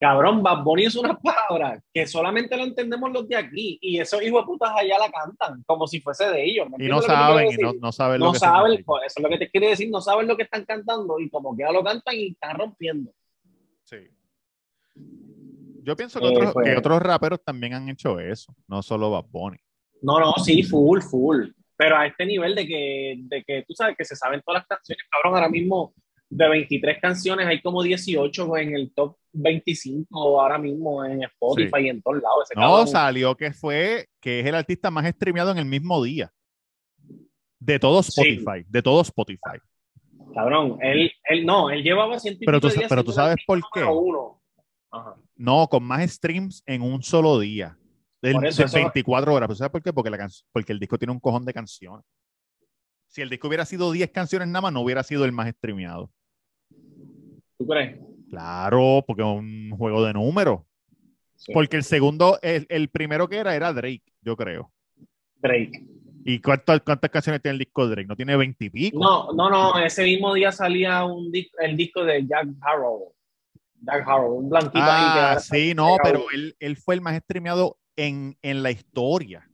[0.00, 4.20] Cabrón, Bad Bunny es una palabra que solamente lo entendemos los de aquí y esos
[4.22, 6.68] hijos de putas allá la cantan como si fuese de ellos.
[6.68, 9.22] ¿me Y no saben, y no, no saben lo no que saben, pues, eso es
[9.22, 11.70] lo que te quiere decir, no saben lo que están cantando y como que ya
[11.72, 13.12] lo cantan y están rompiendo.
[13.84, 13.96] Sí.
[15.82, 19.10] Yo pienso que, Eh, otros, pues- que otros raperos también han hecho eso, no solo
[19.10, 19.58] Bad Bunny.
[20.02, 21.48] No, no, sí, full, full.
[21.76, 24.66] Pero a este nivel de que, de que tú sabes que se saben todas las
[24.68, 25.92] canciones, cabrón, ahora mismo
[26.30, 31.88] de 23 canciones hay como 18 en el top 25 ahora mismo en Spotify y
[31.88, 32.44] en todos lados.
[32.50, 36.02] Ese No, cabrón- salió que fue, que es el artista más streameado en el mismo
[36.02, 36.30] día.
[37.58, 38.10] De todo Sí.
[38.20, 39.58] Spotify, de todo Spotify.
[40.34, 43.36] Cabrón, él, él no, él llevaba ciento y Pero pico tú días pero tú sabes
[43.46, 43.84] por qué.
[43.84, 44.40] uno.
[44.90, 45.14] Ajá.
[45.36, 47.76] No, con más streams en un solo día.
[48.30, 49.48] Eso, de eso- 24 horas.
[49.48, 49.92] ¿Tú sabes por qué?
[49.92, 52.04] Porque, la can- porque el disco tiene un cojón de canciones.
[53.08, 56.10] Si el disco hubiera sido 10 canciones nada más, no hubiera sido el más streameado.
[57.58, 58.00] ¿Tú crees?
[58.30, 60.60] Claro, porque es un juego de números.
[61.36, 61.52] Sí.
[61.52, 64.72] Porque el segundo, el, el primero que era, era Drake, yo creo.
[65.36, 65.86] Drake.
[66.24, 68.08] ¿Y cuántas, cuántas canciones tiene el disco de Drake?
[68.08, 68.98] ¿No tiene 20 y pico?
[68.98, 73.12] No, no, no, ese mismo día salía un el disco de Jack Harrow.
[73.82, 77.02] Jack Harrow, un blanquito ahí que Ah, ahora sí, no, pero él, él fue el
[77.02, 79.48] más streameado en, en la historia.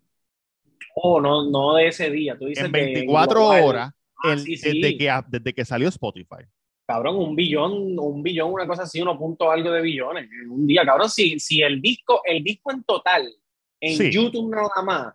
[0.94, 2.36] Oh, no, no de ese día.
[2.38, 3.62] Tú dices En de 24 global.
[3.64, 4.80] horas, Ah, el- sí, sí.
[4.80, 6.44] Desde, que, desde que salió Spotify.
[6.86, 10.66] Cabrón, un billón, un billón, una cosa así, uno punto algo de billones en un
[10.66, 10.84] día.
[10.84, 13.32] Cabrón, si, si el disco, el disco en total,
[13.80, 14.10] en Sí.
[14.10, 15.14] YouTube nada más,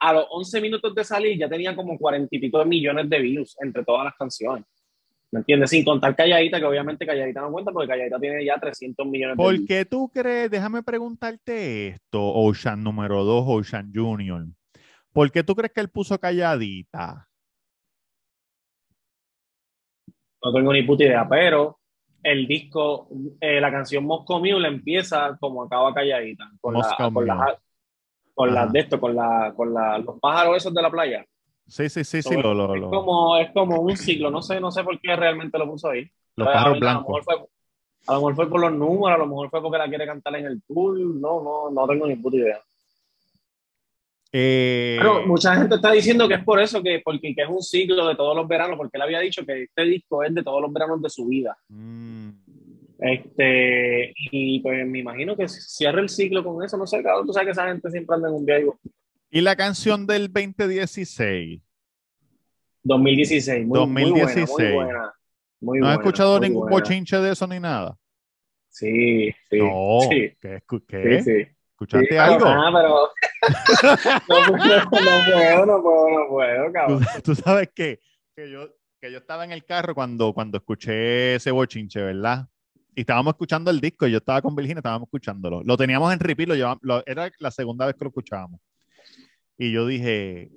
[0.00, 3.18] a los 11 minutos de salir ya tenía como 40 y pico de millones de
[3.20, 4.64] views entre todas las canciones.
[5.34, 5.70] ¿Me entiendes?
[5.70, 9.42] Sin contar Calladita, que obviamente Calladita no cuenta porque Calladita tiene ya 300 millones de
[9.42, 10.48] ¿Por qué tú crees?
[10.48, 14.46] Déjame preguntarte esto, Ocean número 2, Ocean Junior.
[15.12, 17.28] ¿Por qué tú crees que él puso calladita?
[20.44, 21.80] No tengo ni puta idea, pero
[22.22, 23.08] el disco,
[23.40, 27.58] eh, la canción Moscow Mule empieza como acaba calladita, con, la,
[28.34, 31.26] con, las de esto, con, la, con la, los pájaros esos de la playa.
[31.66, 34.60] Sí, sí, sí, sí, lo, lo, es, lo- como, es como un ciclo, no sé,
[34.60, 36.08] no sé por qué realmente lo puso ahí.
[36.36, 37.24] los pájaros blancos.
[38.06, 40.36] a lo mejor fue por los números, a lo mejor fue porque la quiere cantar
[40.36, 42.60] en el tour, no, no, no tengo ni puta idea.
[44.36, 47.62] Eh, Pero mucha gente está diciendo que es por eso, que porque que es un
[47.62, 50.60] ciclo de todos los veranos, porque él había dicho que este disco es de todos
[50.60, 51.56] los veranos de su vida.
[51.68, 52.28] mm,
[52.98, 57.32] Este, y pues me imagino que cierre el ciclo con eso, no sé, cabrón, tú
[57.32, 58.66] sabes que esa gente siempre anda en un viaje.
[59.34, 61.60] Y la canción del 2016.
[62.84, 64.48] 2016, muy, 2016.
[64.48, 65.14] muy buena, muy buena.
[65.60, 66.76] Muy ¿No has escuchado ningún buena.
[66.76, 67.96] bochinche de eso ni nada?
[68.68, 69.58] Sí, sí.
[69.58, 69.98] no.
[70.10, 70.62] sí, ¿Qué?
[70.88, 71.22] qué?
[71.22, 71.48] sí, sí.
[71.72, 72.44] ¿Escuchaste Sí, algo?
[72.46, 73.08] Ah, pero.
[74.28, 77.04] no, puedo, no puedo, no puedo, no puedo, Tú, cabrón.
[77.24, 77.98] tú sabes que,
[78.36, 78.68] que, yo,
[79.00, 82.46] que yo estaba en el carro cuando, cuando escuché ese bochinche, ¿verdad?
[82.94, 85.62] Y estábamos escuchando el disco, y yo estaba con Virginia, estábamos escuchándolo.
[85.64, 88.60] Lo teníamos en repeat, lo llevamos- lo- era la segunda vez que lo escuchábamos.
[89.56, 90.50] Y yo dije,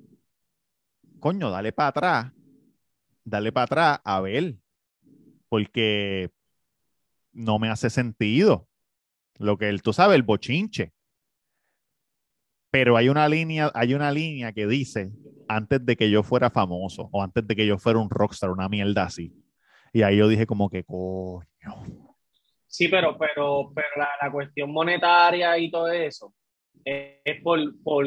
[1.20, 2.34] coño, dale para atrás,
[3.24, 4.56] dale para atrás a ver,
[5.50, 6.32] porque
[7.32, 8.68] no me hace sentido
[9.38, 10.94] lo que él, tú sabes, el bochinche.
[12.72, 15.12] Pero hay una línea, hay una línea que dice
[15.48, 18.68] antes de que yo fuera famoso o antes de que yo fuera un rockstar, una
[18.68, 19.32] mierda así.
[19.94, 21.46] Y ahí yo dije como que coño.
[22.66, 26.34] Sí, pero, pero, pero la, la cuestión monetaria y todo eso
[26.86, 28.06] es por, por,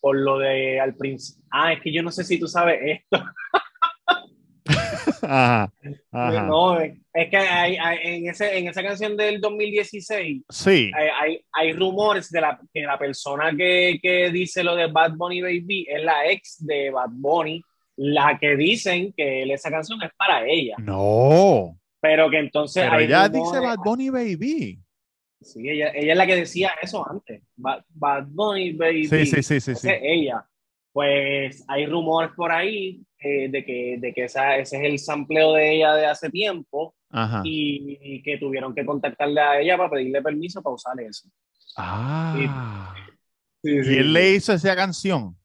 [0.00, 1.44] por lo de al principio.
[1.50, 3.24] Ah, es que yo no sé si tú sabes esto.
[5.22, 5.70] Ajá,
[6.12, 6.42] ajá.
[6.46, 11.08] No, es es que hay, hay- en, ese, en esa canción del 2016 Sí, hay,
[11.20, 15.42] hay, hay rumores de la, que la persona que, que dice lo de Bad Bunny
[15.42, 17.60] Baby es la ex de Bad Bunny,
[17.96, 21.76] la que dicen que esa canción es para ella, no.
[22.00, 24.78] pero que entonces Pero hay ella rumores- dice Bad Bunny Baby.
[25.40, 29.06] Sí, ella, ella es la que decía eso antes, Bad, Bad Bunny Baby.
[29.06, 30.46] Sí, sí, sí, sí, ella.
[30.92, 35.52] Pues hay rumores por ahí eh, de que, de que esa, ese es el sampleo
[35.54, 37.42] de ella de hace tiempo Ajá.
[37.44, 41.28] y, y que tuvieron que contactarle a ella para pedirle permiso para usar eso.
[41.76, 42.94] Ah.
[43.62, 45.36] Sí, Y él le hizo esa canción.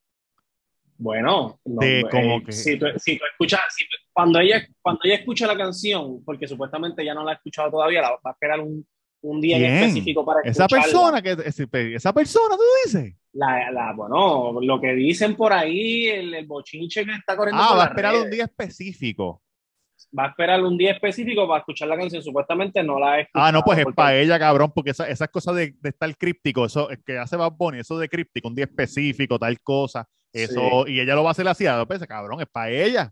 [0.98, 4.66] Bueno, no, De eh, como que- si, tú, si tú escuchas, si tú- cuando, ella,
[4.82, 8.20] cuando ella escucha la canción, porque supuestamente ya no la ha escuchado todavía, la va
[8.24, 8.86] a esperar un,
[9.28, 10.84] un día en específico para Esa escucharla.
[10.84, 13.14] persona que ese- esa persona tú dices.
[13.34, 17.68] La, la, bueno, lo que dicen por ahí, el, el bochinche que está corriendo Ah,
[17.70, 19.42] por va a esperar un día específico.
[20.18, 22.22] Va a esperar un día específico para escuchar la canción.
[22.22, 23.46] Supuestamente no la escuchado.
[23.46, 26.16] Ah, no, pues es porque- para ella, cabrón, porque esa- esas cosas de, de estar
[26.18, 30.08] críptico, eso es que hace Bad Bunny, eso de críptico, un día específico, tal cosa,
[30.32, 33.12] eso, y ella lo va a hacer así, a pues, cabrón, es para ella.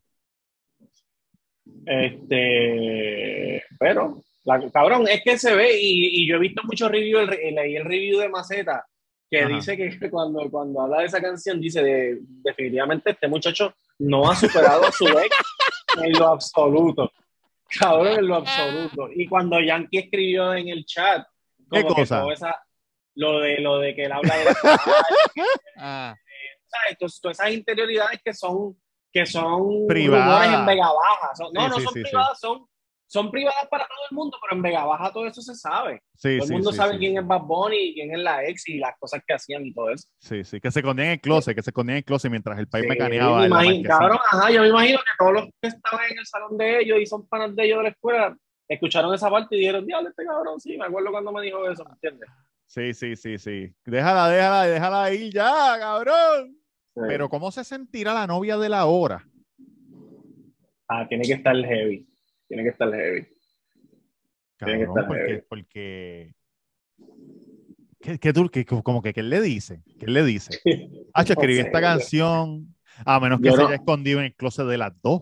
[1.85, 7.29] Este, pero, la- cabrón, es que se ve, y, y yo he visto muchos reviews,
[7.29, 8.85] leí el review de Maceta,
[9.29, 9.47] que Ajá.
[9.55, 14.35] dice que cuando, cuando habla de esa canción, dice de, definitivamente este muchacho no ha
[14.35, 15.35] superado a su ex
[16.03, 17.11] en lo absoluto.
[17.79, 19.09] Cabrón, en lo absoluto.
[19.15, 21.25] Y cuando Yankee escribió en el chat,
[21.71, 22.19] ¿Qué como que cosa?
[22.21, 22.63] todo esa-
[23.15, 24.43] lo de lo de que él habla de
[25.77, 26.15] Ah,
[26.67, 26.97] ¿sabes?
[26.97, 28.75] Todas, todas esas interioridades que son
[29.11, 30.59] que son Privadas.
[30.59, 31.35] en Vega Baja.
[31.35, 32.01] Son- no, Sí, no son sí, sí.
[32.03, 32.65] privadas, son,
[33.13, 36.01] son privadas para todo el mundo, pero en Vega Baja todo eso se sabe.
[36.15, 38.43] sí, todo el sí, mundo sí, sabe quién es Bad Bunny y quién es la
[38.43, 40.07] ex y las cosas que hacían y todo eso.
[40.17, 42.57] Sí, sí, que se escondían en el closet, que se escondían en el closet mientras
[42.57, 43.41] el país mecaneaba.
[43.41, 46.57] me imagino- cabrón, ajá, yo me imagino que todos los que estaban en el salón
[46.57, 49.85] de ellos y son panas de ellos de la escuela escucharon esa parte y dijeron,
[49.85, 52.27] diablo, este cabrón, sí, me acuerdo cuando me dijo eso, ¿me entiendes?
[52.65, 53.71] Sí, sí, sí, sí.
[53.85, 56.57] Déjala, déjala, déjala ahí ya, cabrón.
[56.95, 59.23] Pero ¿cómo se sentirá la novia de la hora?
[60.87, 62.07] Ah, tiene que estar heavy.
[62.47, 63.27] Tiene que estar heavy.
[64.57, 65.41] Tiene que Cabrón, estar porque, heavy.
[65.49, 66.35] porque
[67.99, 69.81] ¿Qué, qué tú, qué- como que, ¿qué él le dice?
[69.97, 70.59] ¿Qué él le dice?
[71.13, 72.75] Hacho, escribí esta canción,
[73.05, 75.21] a menos que Yo se no- haya escondido en el closet de las dos.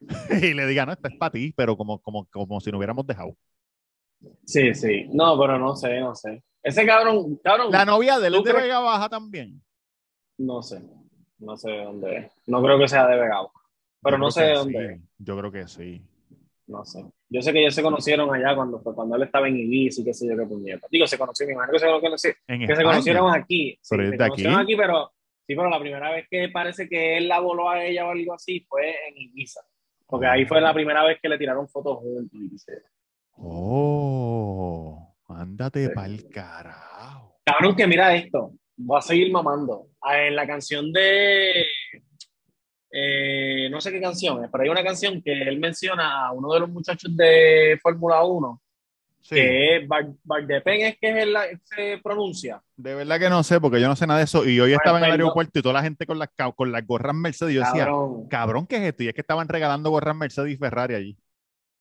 [0.42, 3.06] y le diga, no, esta es para ti, pero como, como, como si no hubiéramos
[3.06, 3.36] dejado.
[4.44, 5.08] Sí, sí.
[5.12, 6.42] No, pero no sé, no sé.
[6.62, 8.52] Ese cabrón, cabrón, La novia de él ¿Tú es de?
[8.52, 9.62] Vega Baja también.
[10.38, 10.82] no sé.
[11.38, 12.32] No sé de dónde es.
[12.46, 13.40] No creo que sea de Vega.
[13.40, 13.50] Baja,
[14.02, 15.00] Pero no sé de dónde es.
[15.18, 16.02] Yo creo que sí.
[16.70, 17.04] No sé.
[17.28, 20.14] Yo sé que ellos se conocieron allá cuando, cuando él estaba en Ibiza y qué
[20.14, 20.86] sé yo qué puñeta.
[20.90, 23.78] Digo, se conocieron, imagino que se, conoci- En que se conocieron aquí.
[23.82, 24.62] Sí, Pero es se de conocieron aquí.
[24.72, 25.12] aquí, pero
[25.46, 28.34] sí, pero la primera vez que parece que él la voló a ella o algo
[28.34, 29.60] así fue en Ibiza.
[30.06, 32.40] Porque ahí fue la primera vez que le tiraron fotos juntos.
[33.36, 35.92] Oh, ándate Sí.
[35.94, 37.40] pa'l carajo.
[37.44, 38.52] Cabrón, que mira esto.
[38.76, 39.86] Voy a seguir mamando.
[40.02, 41.64] Ah, En la canción de.
[42.92, 46.52] Eh, no sé qué canción es, pero hay una canción que él menciona a uno
[46.52, 48.60] de los muchachos de Fórmula 1,
[49.22, 52.62] Sí, que es Bar, Bardepen, es que es el, se pronuncia.
[52.76, 54.44] de verdad que no sé, porque yo no sé nada de eso.
[54.48, 56.86] Y hoy Pues, estaba en el aeropuerto y toda la gente con las, con las
[56.86, 57.52] gorras Mercedes.
[57.52, 58.28] y Yo decía, Cabrón.
[58.28, 59.02] cabrón, ¿qué es esto?
[59.02, 61.16] Y es que estaban regalando gorras Mercedes y Ferrari allí.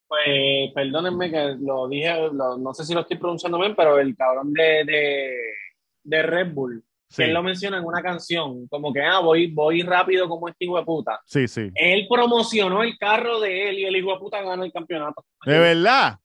[0.07, 4.15] Pues perdónenme que lo dije, lo- no sé si lo estoy pronunciando bien, pero el
[4.17, 5.31] cabrón de, de,
[6.03, 9.81] de Red Bull, Sí, él lo menciona en una canción, como que, ah, voy, voy
[9.81, 11.19] rápido como este hijo de puta.
[11.25, 11.69] sí, sí.
[11.73, 15.25] Él promocionó el carro de él y el hijo de puta ganó el campeonato.
[15.45, 16.17] De verdad.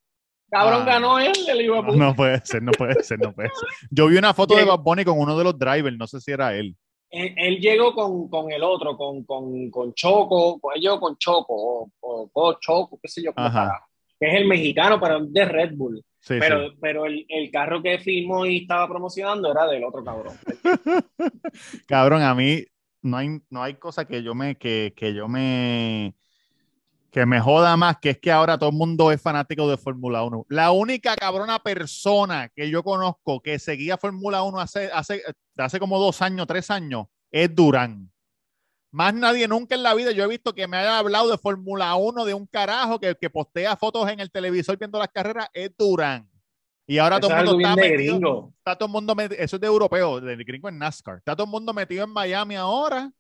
[0.51, 0.85] Cabrón Ah.
[0.85, 1.97] ganó él, el hijo de puta.
[1.97, 3.69] No puede ser, no puede ser, no puede ser.
[3.91, 6.21] Yo vi una foto de Llegó- Bad Bunny con uno de los drivers, no sé
[6.21, 6.77] si era él.
[7.11, 11.55] Él, él llegó con, con el otro, con, con, con Choco, con ellos con Choco,
[11.55, 16.03] o, o- o Choco, qué sé yo, que es el mexicano, pero de Red Bull.
[16.25, 16.77] Sí, pero sí.
[16.81, 20.35] pero el, el carro que firmó y estaba promocionando era del otro cabrón.
[21.87, 22.65] Cabrón, a mí
[23.03, 26.15] no hay, no hay cosa que yo me, que, que yo me,
[27.11, 30.23] que me joda más, que es que ahora todo el mundo es fanático de Fórmula
[30.23, 30.47] 1.
[30.49, 35.23] La única cabrona persona que yo conozco que seguía Fórmula 1 hace, hace,
[35.59, 38.11] hace como dos años, tres años, es Durán.
[38.95, 41.97] Más nadie nunca en la vida yo he visto que me haya hablado de Fórmula
[41.97, 45.77] 1, de un carajo que, que postea fotos en el televisor viendo las carreras, es
[45.77, 46.31] Durán.
[46.87, 48.55] Y ahora Eso todo el mundo está de metido, gringo.
[48.57, 51.17] está todo el mundo metido, eso es de europeo, del gringo en NASCAR.
[51.17, 53.11] Está todo el mundo metido en Miami ahora,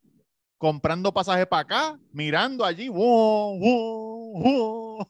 [0.59, 2.89] comprando pasajes para acá, mirando allí.
[2.89, 5.09] ¡Wow, wow, wow!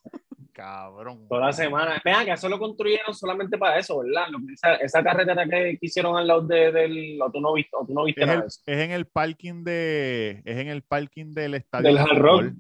[0.55, 1.27] Cabrón.
[1.29, 2.01] Toda la semana.
[2.05, 4.29] Vean que eso lo construyeron solamente para eso, ¿verdad?
[4.53, 7.21] Esa, esa carretera que, hicieron al lado de, del.
[7.21, 8.61] O tú no viste, o tú no viste Es, nada el- de eso.
[8.65, 12.41] es en el parking de, es en el parking del estadio Del de Hard Rock.
[12.43, 12.57] fútbol.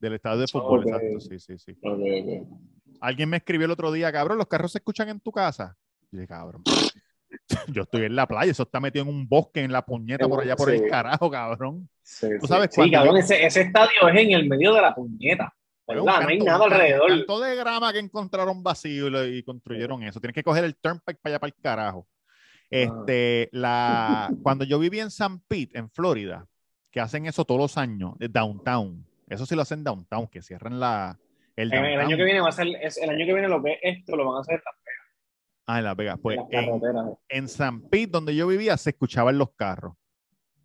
[0.00, 0.86] del estadio de fútbol, Ok.
[0.88, 1.72] exacto, sí, sí, sí.
[1.82, 2.58] Ok, ok.
[3.00, 5.76] Alguien me escribió el otro día, cabrón, los carros se escuchan en tu casa.
[6.10, 6.62] Y dije, cabrón,
[7.68, 10.42] yo estoy en la playa, eso está metido en un bosque, en la puñeta, por
[10.42, 10.76] allá, por Sí.
[10.76, 11.88] el carajo, cabrón.
[12.02, 14.94] Sí, Tú sabes Sí, cabrón, yo- ese, ese estadio es en el medio de la
[14.94, 15.54] puñeta.
[15.88, 20.20] No hay un canto de grama que encontraron vacío y, construyeron eso.
[20.20, 22.06] Tienes que coger el turnpike para allá, para el carajo.
[22.70, 26.46] Este, la, cuando yo viví en San Pete, en Florida,
[26.90, 29.06] que hacen eso todos los años, de downtown.
[29.26, 31.18] Eso sí lo hacen downtown, que cierran la,
[31.56, 33.98] el el año que viene va a ser, el año que viene lo que es
[33.98, 34.74] esto lo van a hacer en las,
[35.68, 36.18] Ah, en Las Vegas.
[36.22, 37.06] Pues en carreteras.
[37.28, 39.94] en San Pete, donde yo vivía, se escuchaban los carros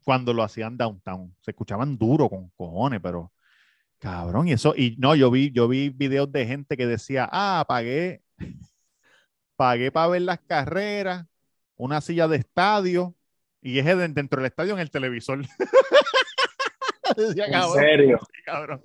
[0.06, 1.36] cuando lo hacían downtown.
[1.42, 3.33] Se escuchaban duro con cojones, pero
[4.04, 7.63] cabrón, y eso, y no, yo vi, yo vi videos de gente que decía, ah,
[7.68, 8.22] pagué,
[9.56, 11.26] pagué para ver las carreras,
[11.78, 13.16] una silla de estadio,
[13.62, 15.42] y es de- dentro del estadio en el televisor.
[17.18, 18.20] Decía, En serio.
[18.46, 18.82] cabrón.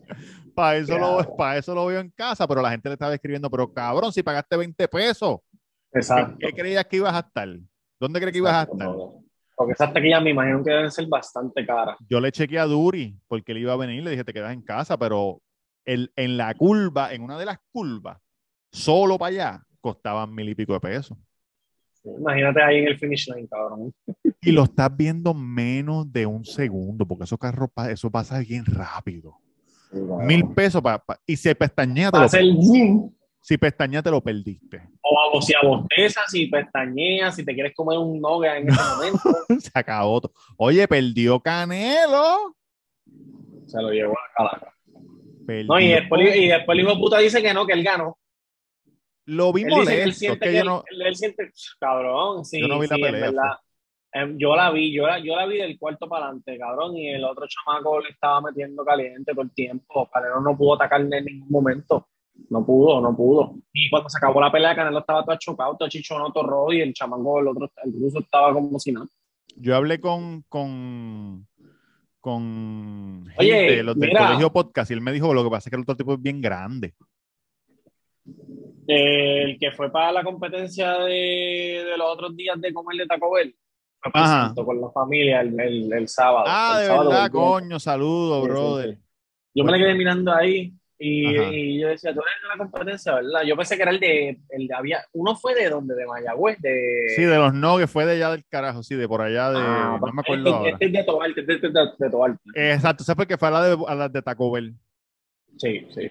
[0.54, 1.22] Para eso, Claro.
[1.22, 4.12] lo, para eso lo veo en casa, pero la gente le estaba escribiendo, pero cabrón,
[4.12, 5.38] si pagaste 20 pesos,
[5.92, 6.37] ¿qué, Exacto.
[6.38, 7.48] qué creías que ibas a estar?
[8.00, 8.76] ¿Dónde crees que ibas a estar?
[8.88, 9.24] no.
[9.58, 11.96] Porque esas taquillas me imagino que deben ser bastante caras.
[12.08, 14.62] Yo le chequeé a Duri porque él iba a venir, le dije, te quedas en
[14.62, 15.42] casa, pero
[15.84, 18.18] el, en la curva, en una de las curvas,
[18.70, 21.18] solo para allá, costaban mil y pico de pesos.
[22.04, 23.92] Imagínate ahí en el finish line, cabrón.
[24.40, 28.64] Y lo estás viendo menos de un segundo, porque esos carros, pa- eso pasa bien
[28.64, 29.34] rápido.
[30.20, 31.02] Mil pesos para...
[31.26, 33.17] y si pestañea te lo, boom.
[33.40, 34.88] Si pestañea te lo perdiste.
[35.01, 39.20] O, o si abostezas, si pestañeas, si te quieres comer un nugget en ese momento,
[39.61, 40.33] Se acabó todo.
[40.57, 42.55] Oye, perdió Canelo.
[43.66, 44.74] se lo llevó a la calaca.
[45.66, 48.18] No, y después, y después el hijo de puta dice que no, que él ganó.
[49.24, 51.51] Lo vi Él dice que él siente que que, yo él, no- él- él siente,
[51.81, 53.53] cabrón, sí, Yo no vi la sí, en pelea, verdad.
[54.12, 57.09] Em, yo la vi, yo la, yo la vi del cuarto para adelante, cabrón, y
[57.11, 60.09] el otro chamaco le estaba metiendo caliente todo el tiempo.
[60.12, 62.09] Canelo no pudo atacarle en ningún momento.
[62.51, 63.57] No pudo, no pudo.
[63.72, 66.81] Y cuando se acabó la pelea, Canelo estaba todo chocado, todo chichón, todo rojo, y
[66.81, 69.07] el chamaco, el otro, el ruso estaba como si nada.
[69.57, 71.46] Yo hablé con, con,
[72.20, 74.27] con Oye, gente, los del mira.
[74.27, 76.22] colegio podcast y él me dijo lo que pasa es que el otro tipo es
[76.22, 76.94] bien grande.
[78.87, 83.33] El que fue para la competencia de, de los otros días de comer de Taco
[83.33, 83.55] Bell,
[84.55, 86.44] fue con la familia el, el, el sábado.
[86.46, 88.94] Ah, el de sábado verdad, coño, saludos, Sí, brother.
[88.94, 89.01] sí.
[89.55, 93.42] Yo me la quedé mirando ahí y, yo decía, tú eres de la competencia, ¿verdad?
[93.46, 96.58] Yo pensé que era el de, el de había, uno fue de donde, de Mayagüez,
[96.61, 97.12] de...
[97.14, 99.58] Sí, de los no, que fue de allá del carajo, sí, de por allá de.
[99.61, 100.70] Ah, no me acuerdo este, ahora.
[100.70, 102.72] este es de Tobarte, este es de, de.
[102.74, 104.74] Exacto, ¿sabes por qué fue a la de, a la de Taco Bell?
[105.56, 106.08] Sí, sí.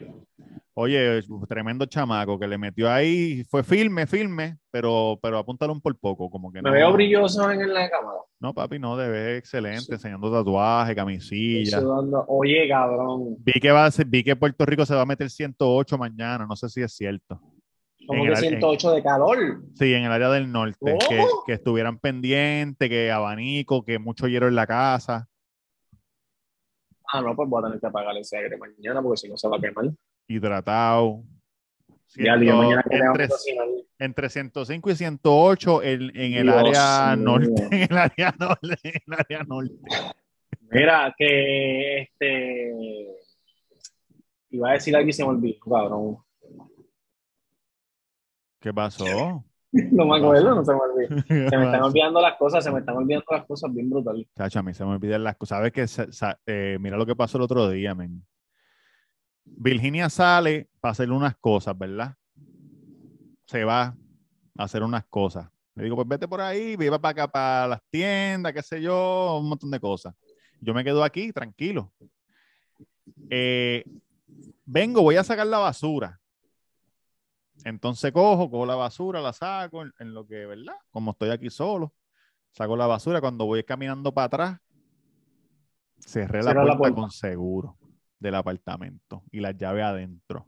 [0.80, 5.98] Oye, tremendo chamaco que le metió ahí, fue firme, firme, pero, pero apúntalo un por
[5.98, 6.76] poco, como que Me no.
[6.76, 8.20] veo brilloso en la cámara.
[8.40, 11.82] No, papi, no, te ves excelente, enseñando tatuajes, camisilla.
[12.28, 15.32] Oye, cabrón, Vi que va a ser, vi que Puerto Rico se va a meter
[15.32, 17.42] 108 mañana, no sé si es cierto.
[18.06, 19.38] como que el- 108 de calor.
[19.74, 24.48] Sí, en el área del norte, que, que estuvieran pendientes, que abanico, que mucho hielo
[24.48, 25.28] en la casa,
[27.12, 29.48] Ah, no, pues voy a tener que apagar ese aire mañana porque si no se
[29.48, 29.86] va a quemar.
[30.28, 31.24] Hidratado.
[32.16, 33.68] Ya, yo Ciento- mañana que tengo que entre, cocinar.
[34.00, 39.14] entre 105 y 108 en, en el área norte, en el área norte, en el
[39.20, 39.74] área norte.
[40.72, 42.74] Mira, que este.
[44.50, 46.18] Iba a decir algo y se me olvidó, cabrón.
[48.60, 49.44] ¿Qué pasó?
[49.70, 51.24] No me acuerdo, no se me olvidó.
[51.28, 54.26] ¿Qué Se me están olvidando las cosas, se me están olvidando las cosas bien brutales.
[54.36, 55.58] Chacho, a mí se me olvidan las cosas.
[55.60, 58.26] ¿Sabes sa- eh, mira lo que pasó el otro día, men.
[59.56, 62.16] Virginia sale para hacer unas cosas, ¿verdad?
[63.46, 63.96] Se va
[64.58, 65.50] a hacer unas cosas.
[65.76, 69.38] Le digo, pues vete por ahí, viva para acá, para las tiendas, qué sé yo,
[69.40, 70.16] un montón de cosas.
[70.60, 71.94] Yo me quedo aquí, tranquilo.
[73.30, 73.84] Eh,
[74.66, 76.20] vengo, voy a sacar la basura.
[77.64, 80.76] Entonces cojo, cojo la basura, la saco en, en lo que, ¿verdad?
[80.92, 81.94] Como estoy aquí solo,
[82.52, 83.22] saco la basura.
[83.22, 84.60] Cuando voy caminando para atrás,
[86.00, 87.02] cerré la puerta, la puerta.
[87.02, 87.77] con seguro
[88.20, 90.46] del apartamento y las llaves adentro.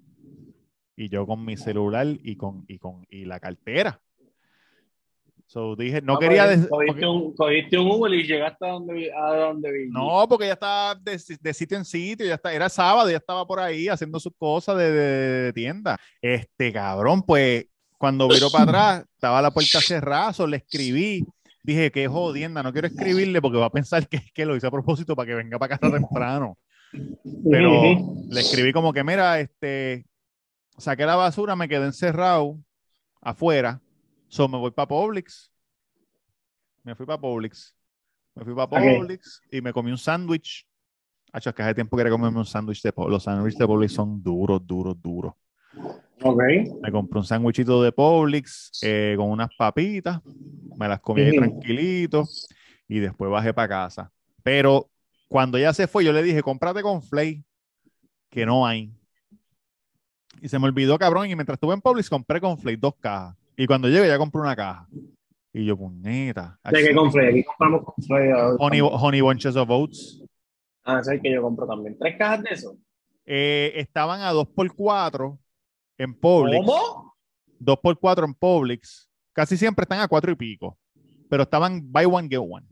[0.95, 4.01] Y yo con mi celular y con, y con y la cartera.
[5.47, 8.71] So dije, no Ah, quería pues, Cogiste porque- un, cogiste un Uber y llegaste a
[8.73, 9.87] donde, a donde vi.
[9.89, 13.47] no, porque ya estaba de, de sitio en sitio, ya está, era sábado, ya estaba
[13.47, 15.97] por ahí haciendo sus cosas de, de- de tienda.
[16.21, 17.65] Este cabrón, pues
[17.97, 21.25] cuando viró para atrás, estaba la puerta cerrada, so le escribí.
[21.63, 24.71] Dije, qué jodienda, no quiero escribirle porque va a pensar que, que lo hice a
[24.71, 26.57] propósito para que venga para casa temprano.
[27.49, 30.05] Pero le escribí como que, mira, este,
[30.77, 32.57] saqué la basura, me quedé encerrado
[33.21, 33.81] afuera,
[34.27, 35.51] so me voy para Publix.
[36.83, 37.75] Me fui para Publix.
[38.35, 38.67] Me fui para.
[38.67, 40.65] Publix y me comí un sándwich
[41.31, 43.11] Hacho, es que hace tiempo quería comerme un sándwich de Publix.
[43.11, 45.33] Los sándwiches de Publix son duros, duros, duros.
[46.21, 46.41] Ok.
[46.81, 50.19] Me compré un sándwichito de Publix eh, con unas papitas.
[50.75, 51.37] Me las comí ahí Ujú.
[51.37, 52.27] tranquilito.
[52.87, 54.11] Y después bajé para casa.
[54.41, 54.89] Pero
[55.29, 57.45] cuando ella se fue, yo le dije, cómprate con Flay,
[58.29, 58.91] que no hay.
[60.41, 61.29] Y se me olvidó, cabrón.
[61.29, 63.35] Y mientras estuve en Publix, compré con Flay dos cajas.
[63.55, 64.87] Y cuando llegué, ya compré una caja.
[65.53, 66.59] Y yo, puñeta.
[66.71, 67.29] ¿De qué conflé?
[67.29, 68.33] Aquí compramos conflé.
[68.57, 70.23] Honey, honey Bunches of Oats.
[70.83, 71.97] Ah, ese es el que yo compro también.
[71.97, 72.77] ¿Tres cajas de eso?
[73.25, 75.37] Eh, estaban a 2x4
[75.99, 76.65] en Publix.
[76.65, 77.15] ¿Cómo?
[77.59, 79.09] 2x4 en Publix.
[79.33, 80.77] Casi siempre están a 4 y pico.
[81.29, 82.65] Pero estaban buy one, get one.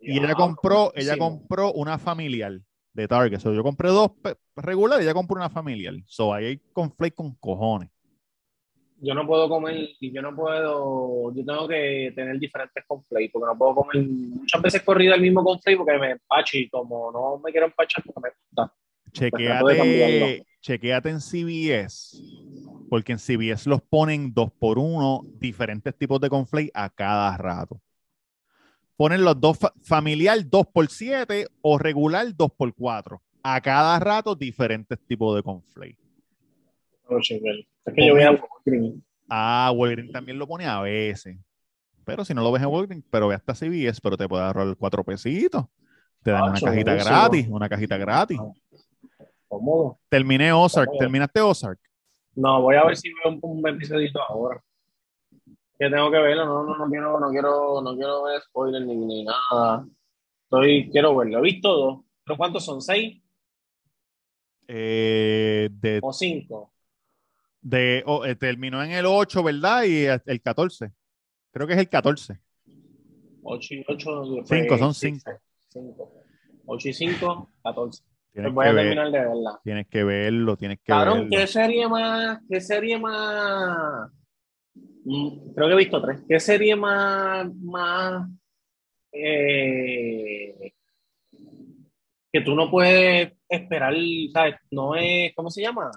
[0.00, 2.60] Y ella compró, ella compró una familiar
[2.92, 3.38] de Target.
[3.40, 5.94] So, yo compré dos pe- regular y ella compró una familiar.
[6.06, 7.90] So ahí hay conflict con cojones.
[9.02, 13.56] Yo no puedo comer, yo no puedo, yo tengo que tener diferentes conflakes, porque no
[13.56, 17.50] puedo comer muchas veces corrido el mismo conflake porque me empacho y como no me
[17.50, 18.74] quiero empachar porque me gusta.
[19.12, 20.44] Chequéate, cambiarlo.
[20.60, 22.18] chequéate en CBS.
[22.90, 27.80] Porque en CBS los ponen dos por uno, diferentes tipos de conflict a cada rato.
[29.00, 33.98] Ponen los dos fa- familiar 2 por 7 o regular 2 por 4 A cada
[33.98, 35.96] rato diferentes tipos de.
[37.08, 37.66] No, chingue.
[37.86, 39.02] Es que yo voy a Walgreens.
[39.26, 41.38] Ah, Walgreens también lo pone a veces.
[42.04, 44.76] Pero si no lo ves en Walgreens, pero ve hasta CVS, pero te puede ahorrar
[44.76, 45.64] cuatro pesitos.
[46.22, 48.38] Te dan una Acho, cajita gratis, una cajita gratis.
[49.48, 49.98] Cómodo.
[50.10, 50.88] Terminé Ozark.
[50.88, 50.98] Cómodo.
[50.98, 51.80] ¿Terminaste Ozark?
[52.34, 53.78] No, voy a ver si veo un, un
[54.28, 54.62] ahora.
[55.80, 58.94] Que tengo que verlo, no, no, no quiero, no quiero, no quiero ver spoilers ni,
[58.96, 59.86] ni nada.
[60.44, 61.38] Estoy, quiero verlo.
[61.38, 62.00] He visto dos.
[62.24, 62.82] ¿Pero cuántos son?
[62.82, 63.22] ¿Seis
[64.68, 66.72] Eh, de, o cinco?
[67.62, 69.84] de, oh, eh, terminó en el 8, ¿verdad?
[69.84, 70.92] Y el 14.
[71.52, 72.40] Creo que es el 14.
[73.42, 74.22] Ocho y ocho.
[74.44, 75.40] Cinco, son sí, cinco.
[75.68, 76.12] cinco.
[76.66, 78.02] Ocho y cinco, catorce.
[78.32, 79.60] Tienes Pues voy a ver- terminar de verla.
[79.62, 81.30] tienes que verlo, tienes que Cabrón, verlo.
[81.30, 82.40] ¿qué serie más?
[82.48, 84.10] ¿Qué serie más?
[85.04, 86.20] Mm, Creo que he visto tres.
[86.28, 88.28] ¿Qué serie más, más
[89.12, 90.72] eh,
[92.32, 93.94] que tú no puedes esperar,
[94.32, 94.56] ¿sabes?
[94.70, 95.90] No es, ¿cómo se llama?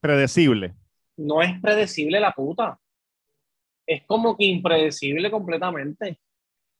[0.00, 0.74] Predecible.
[1.16, 2.78] No es predecible la puta.
[3.86, 6.18] Es como que impredecible completamente.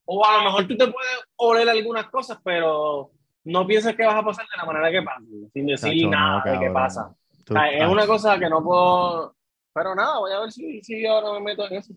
[0.06, 3.10] O a lo mejor tú te puedes oler algunas cosas, pero
[3.44, 5.20] no piensas que vas a pasar de la manera que pasa,
[5.52, 7.14] sin decir Tacho, no, nada de qué pasa.
[7.44, 9.36] Tú- O sea, es una cosa que no puedo.
[9.74, 11.92] Pero nada, voy a ver si, si ahora me meto en eso.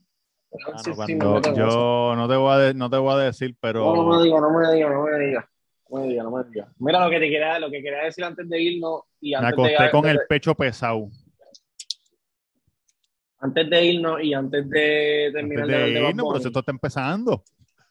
[0.49, 1.69] Voy a ver mano, si- si me cuando- meto en eso.
[1.69, 4.23] yo no te, voy a de- no te voy a decir, pero No, no me
[4.23, 5.49] diga, no me diga, no me diga.
[5.89, 6.43] No me diga, no me.
[6.80, 9.53] Mira lo que te quería, lo que quería decir antes de irnos y me antes
[9.53, 11.07] acosté de, con de- el pecho pesado.
[13.39, 17.43] antes de irnos y antes de terminar Antes de, irnos, pero si esto está empezando.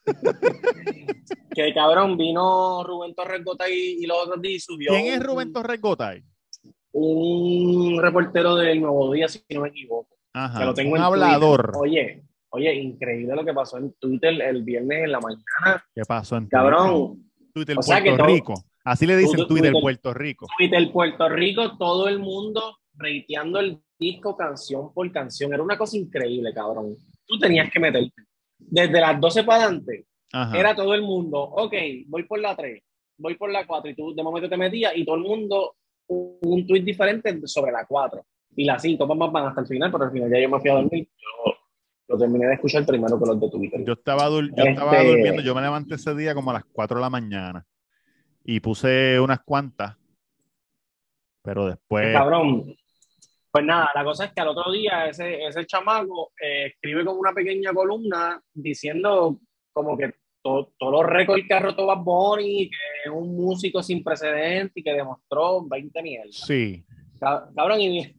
[1.55, 5.51] que cabrón vino Rubén Torres Gotay y los otros días y subió ¿Quién es Rubén
[5.53, 6.23] Torres Gotay?
[6.99, 11.03] Un reportero del Nuevo Día si no me equivoco Ajá, que lo tengo un en
[11.03, 11.71] hablador.
[11.73, 11.81] Twitter.
[11.81, 16.37] oye oye increíble lo que pasó en Twitter el viernes en la mañana ¿Qué pasó
[16.37, 17.23] en cabrón
[17.53, 18.53] Twitter o sea que Puerto todo- Rico?
[18.83, 20.47] Así le dicen Twitter Twitter- Puerto Rico.
[20.57, 25.97] Twitter Puerto Rico todo el mundo reiteando el disco canción por canción era una cosa
[25.97, 26.95] increíble cabrón
[27.25, 28.13] tú tenías que meterte
[28.59, 30.57] desde las 12 para adelante Ajá.
[30.59, 31.73] era todo el mundo, ok,
[32.07, 32.83] voy por la 3,
[33.17, 35.75] voy por la 4, y tú de momento te metías y todo el mundo
[36.07, 38.25] un, tweet diferente sobre la 4.
[38.55, 40.73] Y la 5, van, hasta el final, pero al final ya yo me fui a
[40.73, 41.07] dormir.
[41.15, 41.53] Yo
[42.07, 43.83] lo terminé de escuchar primero que los de Twitter.
[43.85, 46.97] Yo estaba, yo estaba Este- durmiendo, yo me levanté ese día como a las 4
[46.97, 47.65] de la mañana
[48.43, 49.97] y puse unas cuantas,
[51.43, 52.75] pero después, Cabrón.
[53.51, 57.19] Pues nada, la cosa es que al otro día ese, ese chamaco eh, escribe como
[57.19, 59.39] una pequeña columna diciendo
[59.73, 60.13] como que
[60.47, 62.75] to- todos los récords que ha roto Bad Bunny, que
[63.05, 66.35] es un músico sin precedentes y que demostró 20 mierdas.
[66.45, 66.85] sí,
[67.19, 68.15] Cab- Cabrón, y vi-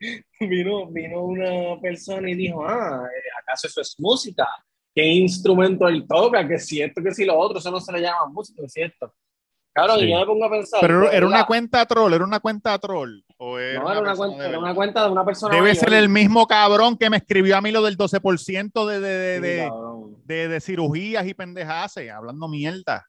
[0.40, 4.46] vino, vino una persona y dijo, ah, eh, ¿acaso eso es música?
[4.94, 6.46] ¿Qué instrumento él toca?
[6.48, 9.12] Que si esto, que si lo otro, eso no se le llama música, es cierto.
[9.72, 10.06] Cabrón, Sí.
[10.06, 10.80] y yo me pongo a pensar.
[10.80, 13.20] pero era una cuenta troll, era una cuenta troll.
[13.38, 15.54] O era No, era una, cuenta, de era una cuenta de una persona.
[15.54, 15.76] Debe mayor.
[15.84, 19.62] ser el mismo cabrón que me escribió a mí lo del 12% de, de, de,
[19.64, 19.70] Sí,
[20.34, 23.06] de, cirugías y pendejaces, hablando mierda.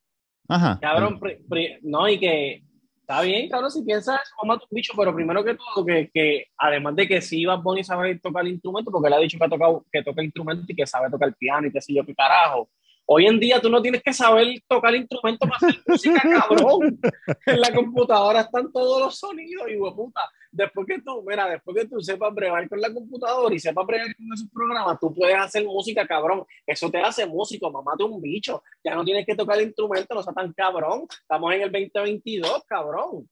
[0.48, 0.80] Ajá.
[0.82, 2.64] Cabrón, pri- pri- no, y que
[3.00, 6.96] está bien, cabrón, si piensas como tu bicho, pero primero que todo, que, que además
[6.96, 9.50] de que sí Bad Bunny sabe tocar el instrumento, porque él ha dicho que, ha
[9.50, 12.06] tocado, que toca el instrumento y que sabe tocar el piano y qué sé yo,
[12.06, 12.70] qué carajo.
[13.06, 17.00] Hoy en día tú no tienes que saber tocar el instrumento para hacer música, cabrón.
[17.46, 20.22] En la computadora están todos los sonidos y puta.
[20.52, 24.16] Después que tú, mira, después que tú sepas bregar con la computadora y sepas bregar
[24.16, 26.46] con esos programas, tú puedes hacer música, cabrón.
[26.66, 28.64] Eso te hace músico, mamate un bicho.
[28.84, 31.06] Ya no tienes que tocar el instrumento, no sea tan cabrón.
[31.10, 33.30] Estamos en el 2022, cabrón.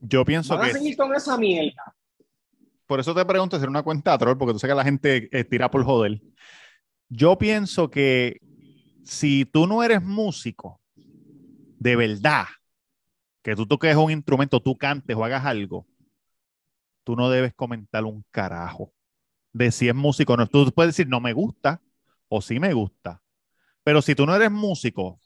[0.00, 1.94] Yo pienso Van a que seguir con esa mierda.
[2.86, 5.44] por eso te pregunto hacer una cuenta troll, porque tú sabes que la gente eh,
[5.44, 6.20] tira por joder.
[7.08, 8.40] Yo pienso que
[9.04, 10.80] si tú no eres músico,
[11.78, 12.46] de verdad,
[13.42, 15.86] que tú toques un instrumento, tú cantes o hagas algo,
[17.04, 18.92] tú no debes comentar un carajo
[19.52, 20.46] de si es músico o no.
[20.46, 21.80] Tú puedes decir no me gusta
[22.28, 23.22] o sí me gusta.
[23.84, 25.20] Pero si tú no eres músico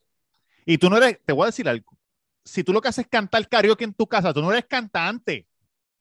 [0.67, 1.97] y tú no eres, te voy a decir algo,
[2.45, 5.47] si tú lo que haces es cantar karaoke en tu casa, tú no eres cantante.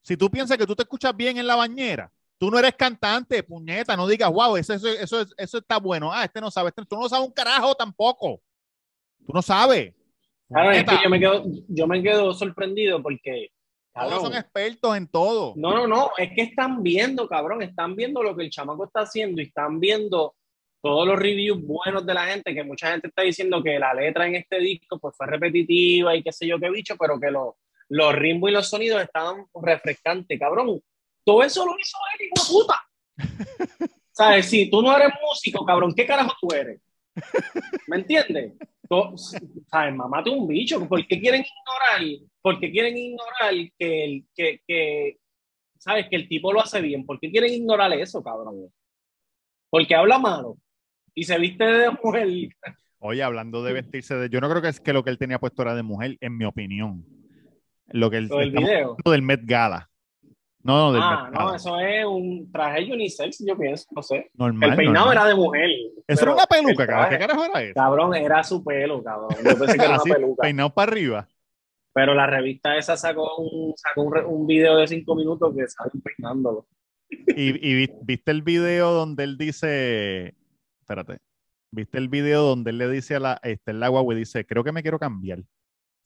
[0.02, 3.44] Si tú piensas que tú te escuchas bien en la bañera, tú no eres cantante,
[3.44, 6.12] puñeta, no digas, wow, eso, eso, eso, eso está bueno.
[6.12, 8.42] Ah, este no sabe, este- tú no sabes un carajo tampoco.
[9.26, 9.94] Tú no sabes.
[10.48, 13.52] Claro, es que yo me quedo, yo me quedo sorprendido porque,
[13.98, 15.54] todos son expertos en todo.
[15.56, 19.02] No, no, no, es que están viendo, cabrón, están viendo lo que el chamaco está
[19.02, 20.36] haciendo y están viendo
[20.82, 24.28] todos los reviews buenos de la gente, que mucha gente está diciendo que la letra
[24.28, 27.58] en este disco pues fue repetitiva y qué sé yo qué bicho, pero que lo-
[27.90, 30.82] los ritmos y los sonidos estaban refrescantes, cabrón.
[31.24, 32.88] Todo eso lo hizo él, hijo de puta.
[34.12, 34.46] ¿Sabes?
[34.50, 36.82] Si tú no eres músico, cabrón, ¿qué carajo tú eres?
[37.88, 38.54] ¿Me entiendes?
[39.68, 39.96] ¿Sabes?
[39.96, 40.88] Mamate un bicho.
[40.88, 42.30] ¿Por qué quieren ignorar?
[42.42, 45.18] ¿Por qué quieren ignorar que, el, que, que,
[45.78, 46.08] ¿sabes?
[46.10, 47.06] Que el tipo lo hace bien.
[47.06, 48.72] ¿Por qué quieren ignorar eso, cabrón?
[49.70, 50.58] Porque habla malo
[51.14, 52.28] y se viste de mujer.
[53.00, 54.30] Oye, hablando de vestirse de.
[54.30, 56.38] Yo no creo que es que lo que él tenía puesto era de mujer, en
[56.38, 57.06] mi opinión.
[57.88, 58.98] Lo que él estamos video.
[59.06, 59.90] del Met Gala.
[60.68, 64.30] No, no, del Ah, no, eso es un traje unisex, yo pienso, no sé.
[64.34, 64.70] Normal.
[64.72, 65.18] El peinado normal.
[65.26, 65.70] era de mujer.
[66.06, 67.10] Eso era una peluca, el cabrón.
[67.10, 67.74] ¿Qué carajo era eso?
[67.74, 69.30] Cabrón, era su pelo, cabrón.
[69.44, 70.42] Yo pensé que era una Así, peluca.
[70.42, 71.28] peinado para arriba.
[71.94, 75.90] Pero la revista esa sacó un, sacó un, un video de cinco minutos que sale
[76.04, 76.68] peinándolo.
[77.10, 80.36] Y, y vi- viste el video donde él dice.
[80.82, 81.20] Espérate.
[81.72, 84.64] ¿Viste el video donde él le dice a la, este, el agua, güey, dice, creo
[84.64, 85.40] que me quiero cambiar?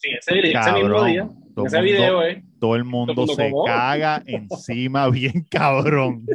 [0.01, 1.29] Sí, ese, video, ese mismo día.
[1.55, 2.43] Todo ese mundo- video, eh.
[2.59, 6.25] Todo el mundo mundo se como- caga encima bien cabrón.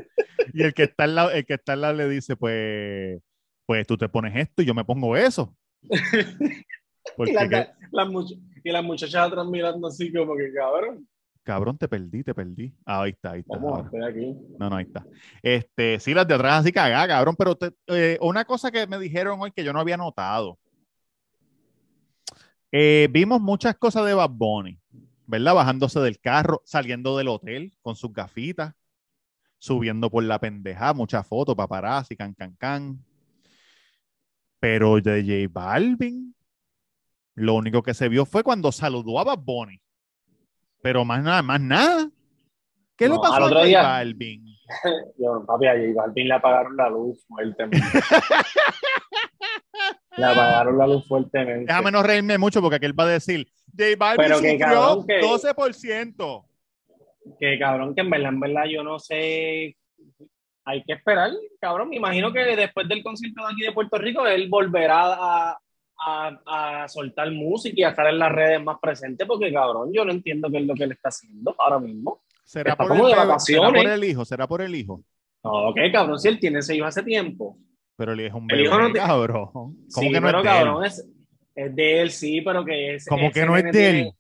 [0.53, 3.21] Y el que está al lado, el que está al lado le dice, pues,
[3.67, 5.55] pues tú te pones esto y yo me pongo eso.
[7.17, 11.07] Porque, Y, la- que- las much- y las muchachas atrás mirando así como que, cabrón,
[11.45, 12.75] cabrón, te perdí, te perdí.
[12.85, 13.57] Ah, ahí está, ahí está.
[13.57, 14.37] vamos, estoy aquí.
[14.59, 15.07] No, no, ahí está.
[15.43, 18.99] Este, sí, las de atrás así cagadas, cabrón, pero te- eh, una cosa que me
[18.99, 20.59] dijeron hoy que yo no había notado.
[22.79, 24.79] Eh, vimos muchas cosas de Bad Bunny,
[25.27, 25.55] ¿verdad?
[25.55, 28.75] Bajándose del carro, saliendo del hotel con sus gafitas,
[29.57, 33.03] subiendo por la pendeja, muchas fotos, paparazzi, can, can, can.
[34.61, 36.35] Pero de J Balvin,
[37.35, 39.81] lo único que se vio fue cuando saludó a Bad Bunny.
[40.83, 42.11] Pero más nada, más nada.
[42.95, 44.55] ¿Qué le pasó al a J Balvin?
[45.19, 47.79] Yo, papi, a J Balvin le apagaron la luz fuertemente.
[50.17, 51.67] le apagaron la luz fuertemente.
[51.67, 53.47] Déjame no reírme mucho porque aquel va a decir,
[53.77, 56.45] J Balvin Pero que sufrió cabrón, que- 12%.
[57.41, 59.77] Que cabrón, que en verdad, en verdad, yo no sé.
[60.65, 61.91] Hay que esperar, cabrón.
[61.91, 65.59] Me imagino que después del concierto de aquí de Puerto Rico, él volverá a,
[65.99, 70.05] a, a soltar música y a estar en las redes más presente, porque cabrón, yo
[70.05, 72.23] no entiendo qué es lo que él está haciendo ahora mismo.
[72.53, 73.17] ¿Será Está por, el como de bebé?
[73.17, 73.47] vacaciones.
[73.47, 74.25] ¿Será por el hijo?
[74.25, 75.05] ¿Será por el hijo?
[75.45, 77.59] No, ok, cabrón, si él tiene ese hijo hace tiempo.
[77.97, 79.51] Pero el hijo es un El bebé, hijo no te- cabrón.
[79.91, 80.79] ¿Cómo Sí, que no pero es de él?
[80.79, 81.07] cabrón, es,
[81.55, 83.07] es de él, sí, pero que es.
[83.07, 84.15] ¿Cómo ese que no es de él?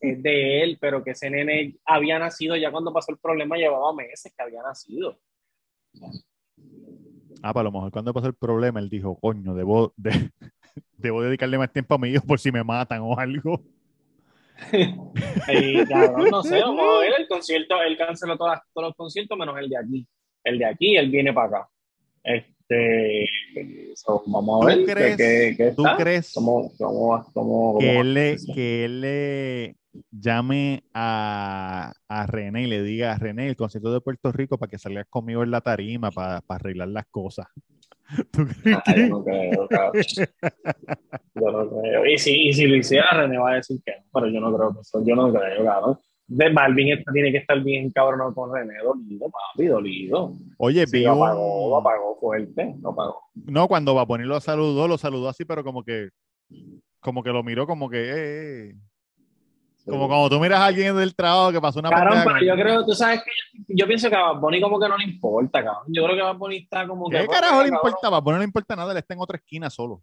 [0.00, 3.92] Es de él, pero que ese nene había nacido ya cuando pasó el problema, llevaba
[3.94, 5.18] meses que había nacido.
[7.42, 10.10] Ah, para lo mejor cuando pasó el problema, él dijo, coño, debo, de-
[10.96, 13.62] debo dedicarle más tiempo a mi hijo por si me matan o algo.
[15.48, 19.36] Y cabrón, no sé, vamos a ver el concierto, él canceló todas, todos los conciertos
[19.38, 20.06] menos el de aquí.
[20.44, 21.68] El de aquí, él viene para acá.
[22.22, 23.28] Este,
[23.94, 25.96] so, vamos a ¿Tú ver crees- qué, qué ¿Tú está.
[25.96, 29.76] crees ¿Cómo, cómo, cómo, cómo que él le, que él le
[30.10, 34.70] llame a, a René y le diga a René el concierto de Puerto Rico para
[34.70, 37.46] que salgas conmigo en la tarima para, para arreglar las cosas?
[38.30, 40.02] ¿Tú crees Ah, yo no creo, cabrón.
[41.34, 42.06] Yo no creo.
[42.06, 44.56] Y si, y si lo hiciera, René va a decir que no, pero yo no
[44.56, 45.02] creo que eso.
[45.04, 45.98] Yo no creo, cabrón.
[46.28, 50.32] De Balvin está- tiene que estar bien cabrón con René, dolido, papi, dolido.
[50.58, 53.20] Oye, Sí, lo apagó, lo apagó fuerte, lo apagó.
[53.34, 56.08] No, cuando va a poner lo saludó, lo saludó así, pero como que,
[57.00, 58.74] como que lo miró como que, eh, eh.
[59.86, 62.84] Como cuando tú miras a alguien del trabajo que pasó una Cabrón, pero yo creo,
[62.84, 63.30] tú sabes que
[63.68, 65.84] yo pienso que a Bad Bunny como que no le importa, cabrón.
[65.88, 67.18] Yo creo que a Bad Bunny está como que.
[67.18, 68.20] ¿Qué pues, carajo le cabrón, importaba?
[68.20, 70.02] Bueno, no le importa nada, él está en otra esquina solo.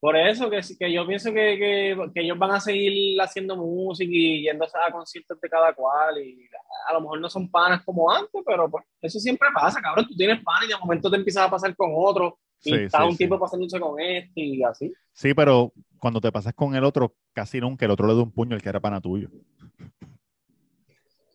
[0.00, 4.10] Por eso que, que yo pienso que, que, que ellos van a seguir haciendo música
[4.12, 6.46] y yéndose a conciertos de cada cual y
[6.88, 10.06] a lo mejor no son panas como antes, pero pues eso siempre pasa, cabrón.
[10.06, 12.98] Tú tienes panas y de momento te empiezas a pasar con otro y Sí, está
[12.98, 13.18] sí, un sí.
[13.18, 14.92] tipo pasándose con este y así.
[15.12, 15.72] Sí, pero
[16.04, 18.60] cuando te pasas con el otro, casi nunca el otro le da un puño al
[18.60, 19.30] que era pana tuyo.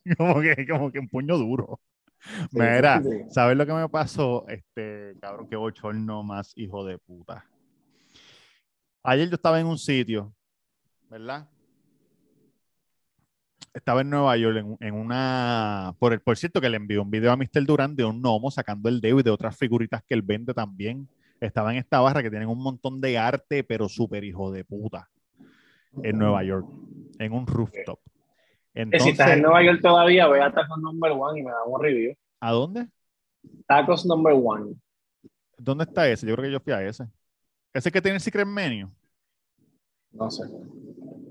[0.16, 1.82] como que, como que un puño duro.
[2.52, 3.24] Mira, sí, sí.
[3.32, 4.46] ¿sabes lo que me pasó?
[4.48, 7.50] Este, cabrón, qué bochorno más hijo de puta.
[9.02, 10.36] Ayer yo estaba en un sitio,
[11.10, 11.50] ¿verdad?
[13.74, 15.96] Estaba en Nueva York en, en una.
[15.98, 17.66] Por, el, por cierto, que le envió un video a Mr.
[17.66, 21.10] Durán de un gnomo sacando el dedo y de otras figuritas que él vende también.
[21.40, 25.10] Estaba en esta barra que tienen un montón de arte, pero súper hijo de puta.
[26.04, 26.68] En Nueva York,
[27.18, 28.00] en un rooftop.
[28.74, 31.64] Entonces, si estás en Nueva York todavía, ve a Tacos Number One y me da
[31.66, 32.16] un review.
[32.40, 32.88] ¿a dónde?
[33.68, 34.76] Tacos Number One.
[35.58, 36.28] ¿Dónde está ese?
[36.28, 37.08] Yo creo que yo fui a ese.
[37.74, 38.90] Ese que tiene el secret menu.
[40.12, 40.44] No sé.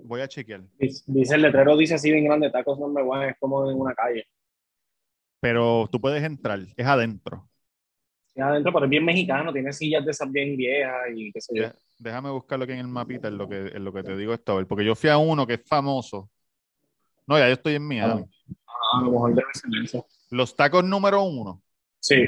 [0.04, 0.62] Voy a chequear.
[0.78, 4.26] Dice el letrero, dice así bien grande, Tacos Number One, es como en una calle.
[5.40, 7.47] Pero tú puedes entrar, es adentro.
[8.40, 11.68] Adentro, pero es bien mexicano, tiene sillas de esas bien viejas y qué sé yo.
[11.98, 14.52] Déjame buscarlo aquí en el mapita, en lo que, en lo que te digo esto,
[14.52, 16.30] a ver, porque yo fui a uno que es famoso.
[17.26, 18.24] No, ya yo estoy en Miami.
[18.66, 20.06] Ah, a lo mejor debe ser eso.
[20.30, 21.62] Los tacos número uno.
[22.00, 22.24] Sí.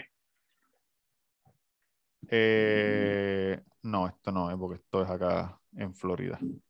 [2.28, 6.38] eh, no, esto no es, porque esto es acá en Florida.
[6.40, 6.61] Ahí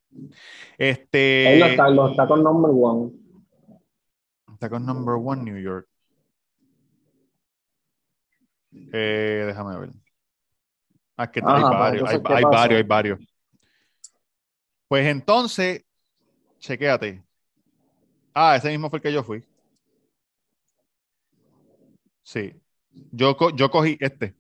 [0.79, 1.59] Este.
[1.59, 3.13] los, los Tacos Number One.
[4.61, 5.89] Tacos number one, New York.
[8.73, 9.91] Eh, déjame ver.
[11.17, 13.21] Ah, es que Ajá, hay varios, hay, varios, hay varios.
[14.89, 15.85] Pues entonces,
[16.59, 17.23] chequéate.
[18.35, 19.45] Ah, ese mismo fue el que yo fui.
[22.23, 22.55] Sí.
[23.13, 24.35] Yo, co- yo cogí este.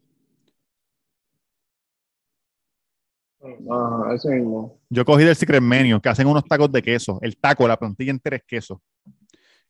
[3.42, 4.78] Ajá, ese mismo.
[4.90, 7.18] Yo cogí del Secret Menu, que hacen unos tacos de queso.
[7.22, 8.82] El taco, la plantilla entera es queso.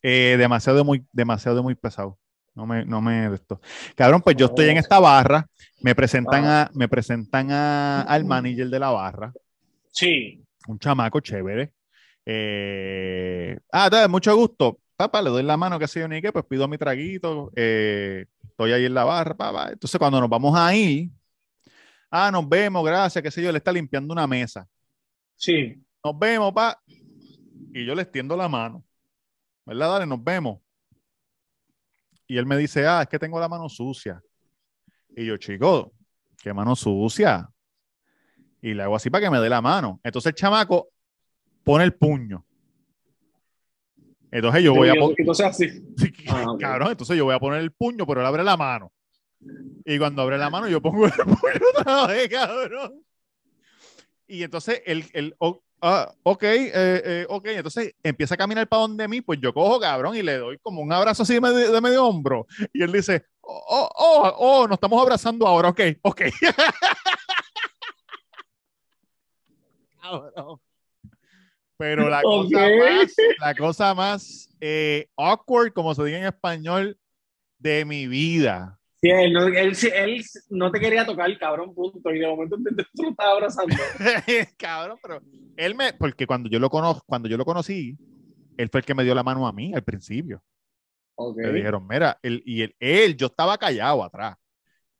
[0.03, 2.19] Eh, demasiado de muy, demasiado de muy pesado.
[2.61, 3.59] No me, no me de esto.
[3.97, 5.47] Cabrón, pues yo estoy en esta barra,
[5.81, 9.33] me presentan a, me presentan a, al manager de la barra,
[9.91, 10.45] Sí.
[10.69, 11.73] un chamaco chévere.
[12.27, 14.79] Eh, ah, dale, mucho gusto.
[14.95, 17.51] Papá, le doy la mano, qué sé yo, ni qué, pues pido mi traguito.
[17.57, 19.71] eh, estoy ahí en la barra, papá.
[19.73, 21.09] Entonces, cuando nos vamos a ir,
[22.11, 24.69] ah, nos vemos, gracias, qué sé yo, le está limpiando una mesa
[25.35, 25.83] Sí.
[26.05, 26.79] nos vemos, pa.
[27.73, 28.85] Y yo le extiendo la mano.
[29.65, 29.93] ¿Verdad?
[29.93, 30.59] Dale, nos vemos.
[32.31, 34.23] Y él me dice, ah, es que tengo la mano sucia.
[35.17, 35.93] Y yo, chico,
[36.41, 37.51] ¿qué mano sucia?
[38.63, 39.99] Y le hago así para que me dé la mano.
[40.05, 40.91] Entonces el chamaco
[41.65, 42.47] pone el puño.
[44.31, 45.67] Entonces yo voy a poner, Entonces así.
[46.29, 48.93] Ah, cabrón, entonces yo voy a poner el puño, pero él abre la mano.
[49.85, 53.03] Y cuando abre la mano, yo pongo el puño otra vez, cabrón.
[54.29, 55.35] Y entonces él, él
[55.83, 59.81] ah, ok, eh, eh, ok, entonces empieza a caminar para donde mí, pues yo cojo,
[59.81, 62.47] cabrón, y le doy como un abrazo así de medio, de medio hombro.
[62.73, 66.23] Y él dice, oh, oh, oh, oh, nos estamos abrazando ahora, ok, ok.
[70.03, 70.61] Cabrón.
[71.77, 76.99] Pero la cosa más, la cosa más eh, awkward, como se diga en español,
[77.59, 78.80] de mi vida.
[79.03, 82.11] Sí, él, no, él, él no te quería tocar, cabrón, punto.
[82.11, 83.75] Y de momento te, te lo estaba abrazando.
[84.59, 85.23] Cabrón, pero
[85.57, 87.97] él me, porque cuando yo lo conozco, cuando yo lo conocí,
[88.59, 90.43] él fue el que me dio la mano a mí al principio.
[91.15, 91.39] Ok.
[91.39, 94.37] Me dijeron, mira, él, y él, él, yo estaba callado atrás.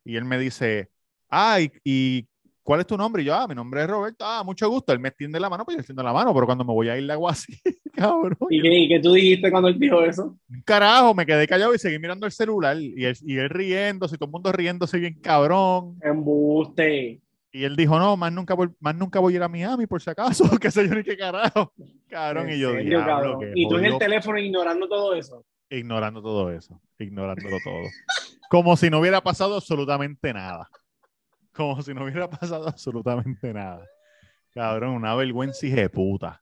[0.03, 0.89] Y él me dice,
[1.29, 2.27] ay, ¿y
[2.71, 3.21] cuál es tu nombre?
[3.21, 4.93] Y yo, ah, mi nombre es Roberto, ah, mucho gusto.
[4.93, 6.97] Él me extiende la mano, pues yo extiendo la mano, pero cuando me voy a
[6.97, 7.53] ir le hago así,
[7.93, 8.37] cabrón.
[8.49, 10.37] ¿Y qué, y qué tú dijiste cuando él dijo eso?
[10.63, 12.77] Carajo, me quedé callado y seguí mirando el celular.
[12.79, 15.97] Y él, y él riéndose, y todo el mundo riéndose bien cabrón.
[16.01, 17.19] Embuste.
[17.51, 20.01] Y él dijo, no, más nunca, voy- más nunca voy a ir a Miami, por
[20.01, 21.73] si acaso, qué sé yo ni qué carajo.
[22.07, 23.51] Cabrón, ¿En y yo, serio, cabrón?
[23.53, 25.43] Y tú en el teléfono ignorando todo eso.
[25.69, 27.83] ignorando todo eso, ignorándolo todo.
[28.49, 30.69] Como si no hubiera pasado absolutamente nada.
[31.61, 33.85] Como si no hubiera pasado absolutamente nada.
[34.53, 36.41] Cabrón, una vergüenza hija de puta.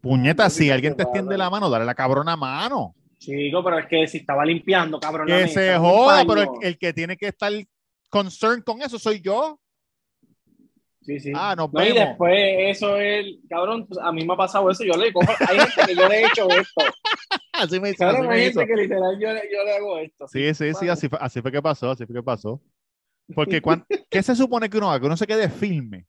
[0.00, 2.94] Puñeta, si alguien te extiende la mano, dale la cabrona mano.
[3.18, 5.26] Chico, pero es que si estaba limpiando, cabrón.
[5.26, 7.52] Que se joda, pero el, el que tiene que estar
[8.08, 9.60] concerned con eso soy yo.
[11.02, 11.32] Sí, sí.
[11.34, 12.08] Ah, nos No, y vemos.
[12.08, 12.34] después
[12.76, 14.84] eso es, cabrón, pues, a mí me ha pasado eso.
[14.84, 16.80] Yo le cojo, hay gente que yo le he hecho esto.
[17.52, 18.60] Así me, así Cabrón, me hay hizo.
[18.60, 20.26] gente que literal yo, yo le hago esto.
[20.28, 22.58] Sí, sí, sí, así así fue que pasó, así fue que pasó.
[23.34, 23.62] Porque
[24.10, 25.00] ¿qué se supone que uno haga?
[25.00, 26.06] Que uno se quede firme.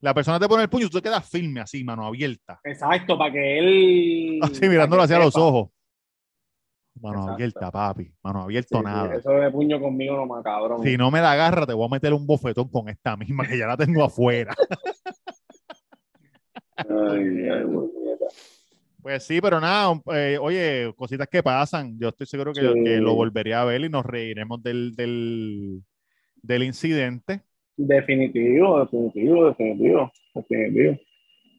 [0.00, 2.60] La persona te pone el puño, tú te quedas firme así, mano abierta.
[2.62, 4.38] Exacto, para que él.
[4.42, 5.70] Así mirándolo hacia los ojos.
[7.00, 7.34] Mano Exacto.
[7.34, 8.12] abierta, papi.
[8.22, 9.14] Mano abierto sí, nada.
[9.14, 10.82] eso de puño conmigo no me cabrón.
[10.82, 13.58] Si no me la agarra, te voy a meter un bofetón con esta misma que
[13.58, 14.54] ya la tengo afuera.
[16.76, 17.64] Ay, ay.
[19.02, 21.98] Pues sí, pero nada, eh, oye, cositas que pasan.
[21.98, 22.84] Yo estoy seguro que, Sí.
[22.84, 25.82] que lo volvería a ver y nos reiremos del, del,
[26.42, 27.42] del incidente.
[27.76, 30.90] Definitivo, definitivo, definitivo, definitivo.
[30.96, 31.08] Pero-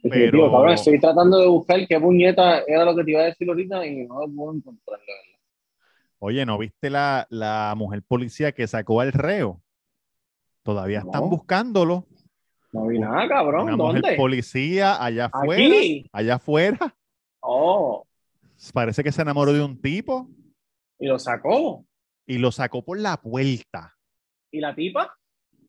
[0.02, 3.50] Definitivo, cabrón, estoy tratando de buscar qué puñeta era lo que te iba a decir
[3.50, 4.98] ahorita y no lo puedo encontrar.
[5.00, 5.40] la verdad.
[6.20, 9.62] Oye, ¿no viste la, la mujer policía que sacó al reo?
[10.64, 12.06] Todavía están buscándolo.
[12.72, 13.64] No vi nada, cabrón.
[13.64, 14.16] Una mujer ¿Dónde?
[14.18, 15.64] policía allá afuera.
[15.66, 16.10] Aquí.
[16.14, 16.96] Allá afuera.
[17.42, 18.06] Oh,
[18.74, 20.30] Parece que se enamoró de un tipo
[21.00, 21.86] y lo sacó.
[22.26, 23.98] y lo sacó por la puerta.
[24.52, 25.16] ¿Y la tipa?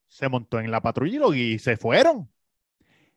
[0.09, 2.29] Se montó en la patrulla y, se fueron.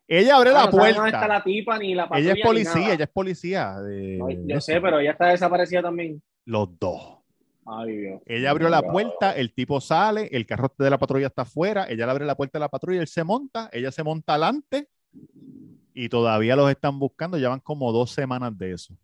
[0.06, 1.28] Ella abre la no saben dónde está puerta.
[1.28, 3.80] la tipa ni la patrulla Ella es policía, ella es policía.
[3.80, 6.22] de- No, yo sé, pero ella está desaparecida también.
[6.44, 7.18] Los dos.
[7.66, 8.22] Ay, Dios.
[8.26, 12.04] Ella abrió la puerta, el tipo sale, el carro de la patrulla está afuera, ella
[12.04, 14.88] le abre la puerta de la patrulla, él se monta, ella se monta adelante
[15.94, 18.94] y todavía los están buscando, llevan como dos semanas de eso.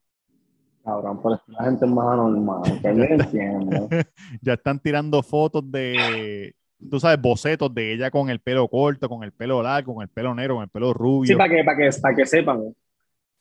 [0.84, 2.62] Cabrón, pero es la gente es más anormal.
[2.80, 3.88] Que yo entiendo.
[4.42, 6.54] Ya están tirando fotos de,
[6.90, 10.08] tú sabes, bocetos de ella con el pelo corto, con el pelo largo, con el
[10.08, 11.26] pelo negro, con el pelo rubio.
[11.28, 12.74] Sí, para que, para que, para que sepan.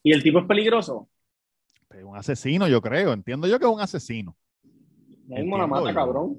[0.02, 1.08] ¿Y el tipo es peligroso?
[1.90, 4.36] Es un asesino, yo creo, entiendo yo que es un asesino.
[5.26, 5.94] La Entiendo mata, yo.
[5.94, 6.38] cabrón.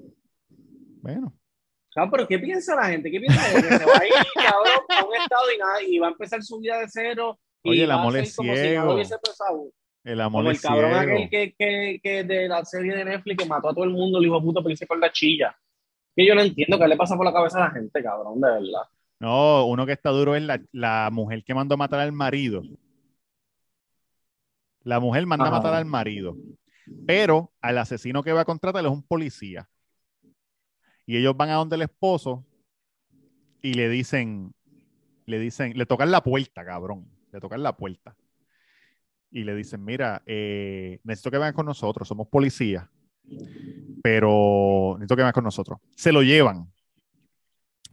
[1.02, 1.34] Bueno,
[1.94, 3.12] Ah, pero ¿qué piensa la gente?
[3.12, 3.42] ¿Qué piensa?
[3.54, 6.42] Que se va a ir, cabrón, a un estado y nada, y va a empezar
[6.42, 7.38] su vida de cero.
[7.64, 8.98] y Oye, el va a amor es como si ciego.
[10.04, 11.14] El amor Como el cabrón ciego.
[11.16, 14.18] aquel que, que, que de la serie de Netflix que mató a todo el mundo,
[14.20, 15.56] el hijo de puta, pero hice con la chilla.
[16.16, 18.48] Que yo no entiendo qué le pasa por la cabeza a la gente, cabrón, de
[18.50, 18.82] verdad.
[19.20, 22.64] No, uno que está duro es la, la mujer que mandó a matar al marido.
[24.84, 25.56] La mujer manda Ajá.
[25.56, 26.36] a matar al marido,
[27.06, 29.70] pero al asesino que va a contratar es un policía.
[31.06, 32.44] Y ellos van a donde el esposo
[33.62, 34.54] y le dicen,
[35.28, 38.16] le dicen, le tocan la puerta, cabrón, le tocan la puerta.
[39.32, 42.86] Y le dicen, mira, eh, necesito que vengas con nosotros, somos policías,
[44.04, 45.80] pero necesito que vengas con nosotros.
[45.96, 46.68] Se lo llevan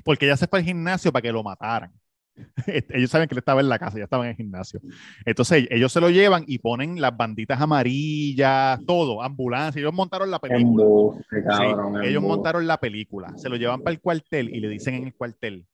[0.04, 1.92] porque ella se fue al gimnasio para que lo mataran.
[2.90, 4.80] ellos saben que él estaba en la casa, ya estaba en el gimnasio.
[5.24, 9.80] Entonces ellos se lo llevan y ponen las banditas amarillas, todo, ambulancia.
[9.80, 10.82] Ellos montaron la película.
[10.82, 12.04] Embuste, Sí, cabrón.
[12.04, 13.36] ellos montaron la película.
[13.36, 15.66] Se lo llevan para el cuartel y le dicen en el cuartel,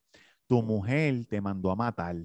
[0.46, 2.16] tu mujer te mandó a matar.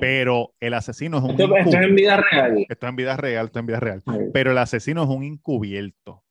[0.00, 1.30] Pero el asesino es un...
[1.32, 2.66] Esto, esto es en vida real.
[2.68, 4.02] esto es en vida real, esto es en vida real.
[4.06, 4.12] Sí.
[4.32, 6.22] Pero el asesino es un encubierto.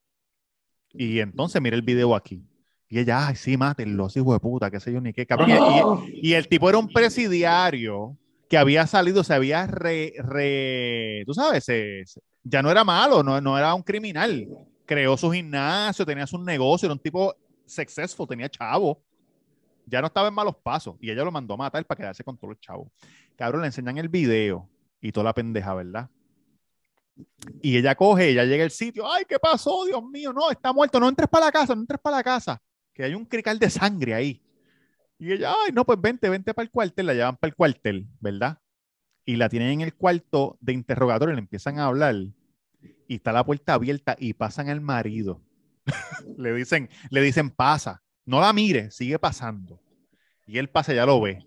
[0.91, 2.43] Y entonces mira el video aquí.
[2.87, 5.25] Y ella, ay, sí, mátenlo, hijo de puta, qué sé yo ni qué.
[5.27, 5.49] Cabrón.
[5.51, 8.17] Y- y, y el tipo era un presidiario
[8.49, 13.21] que había salido, se había re, re- tú sabes, se- se- ya no era malo,
[13.21, 14.47] no, no era un criminal.
[14.87, 17.35] Creó su gimnasio, tenía su negocio, era un tipo
[17.67, 19.03] successful, tenía chavo.
[19.89, 20.95] Ya no estaba en malos pasos.
[20.99, 22.91] Y ella lo mandó a matar para quedarse con todos los chavos.
[23.35, 24.69] Cabrón, le enseñan el video
[25.01, 26.09] y toda la pendeja, ¿verdad?
[27.61, 29.85] Y ella coge, ella llega al sitio, ay, ¿qué pasó?
[29.85, 32.61] Dios mío, no, está muerto, no entres para la casa, no entres para la casa,
[32.93, 34.41] que hay un crical de sangre ahí.
[35.17, 38.07] Y ella, ay, no, pues vente, vente para el cuartel, la llevan para el cuartel,
[38.21, 38.59] ¿verdad?
[39.25, 42.15] Y la tienen en el cuarto de interrogatorio, le empiezan a hablar
[43.07, 45.41] y está la puerta abierta y pasan al marido.
[46.37, 49.81] le dicen, le dicen, pasa, no la mire, sigue pasando.
[50.45, 51.43] Y él pasa, ya lo ve.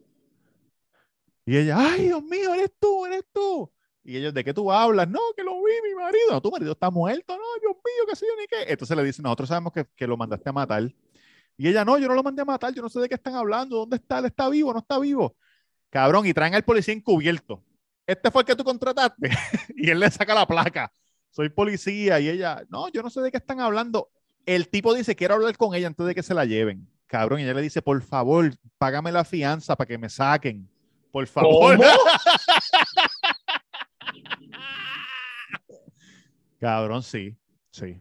[1.47, 3.73] Y ella, ay, Dios mío, eres tú, eres tú.
[4.03, 5.09] Y ellos, ¿de qué tú hablas?
[5.09, 6.41] No, que lo vi, mi marido.
[6.41, 7.37] Tu marido está muerto.
[7.37, 8.73] No, Dios mío, qué sé yo ni qué.
[8.73, 10.93] Entonces le dicen, nosotros sabemos que, que lo mandaste a matar.
[11.57, 13.37] Y ella, no, yo no lo mandé a matar, yo no sé de qué están
[13.37, 14.19] hablando, ¿dónde está?
[14.19, 14.73] ¿Él está vivo?
[14.73, 15.37] ¿No está vivo?
[15.89, 17.63] Cabrón, y traen al policía encubierto.
[18.07, 19.31] Este fue el que tú contrataste.
[19.77, 20.93] y él le saca la placa.
[21.31, 22.19] Soy policía.
[22.19, 24.11] Y ella, no, yo no sé de qué están hablando.
[24.47, 26.89] El tipo dice, quiero hablar con ella antes de que se la lleven.
[27.07, 30.69] Cabrón, y ella le dice, por favor, págame la fianza para que me saquen.
[31.11, 31.77] Por favor.
[31.77, 31.89] ¿Cómo?
[36.59, 37.37] Cabrón, sí,
[37.71, 38.01] sí.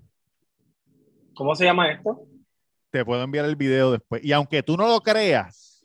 [1.33, 2.27] ¿Cómo se llama esto?
[2.91, 4.23] Te puedo enviar el video después.
[4.23, 5.83] Y aunque tú no lo creas,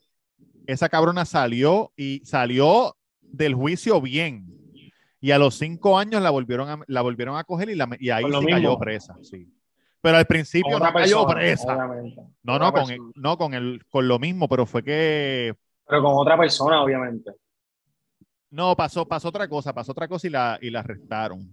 [0.66, 4.46] esa cabrona salió y salió del juicio bien.
[5.20, 8.11] Y a los cinco años la volvieron a, la volvieron a coger y, la, y
[8.11, 8.46] ahí mismo.
[8.46, 9.48] cayó presa, sí.
[10.07, 11.74] Pero al principio no cayó presa.
[11.74, 12.22] obviamente.
[12.44, 13.11] No, no, con, persona.
[13.16, 15.52] no con, el, con lo mismo, pero fue que
[15.84, 17.32] Pero con otra persona, obviamente.
[18.50, 21.50] no pasó, pasó otra cosa, pasó otra cosa y la, y la arrestaron.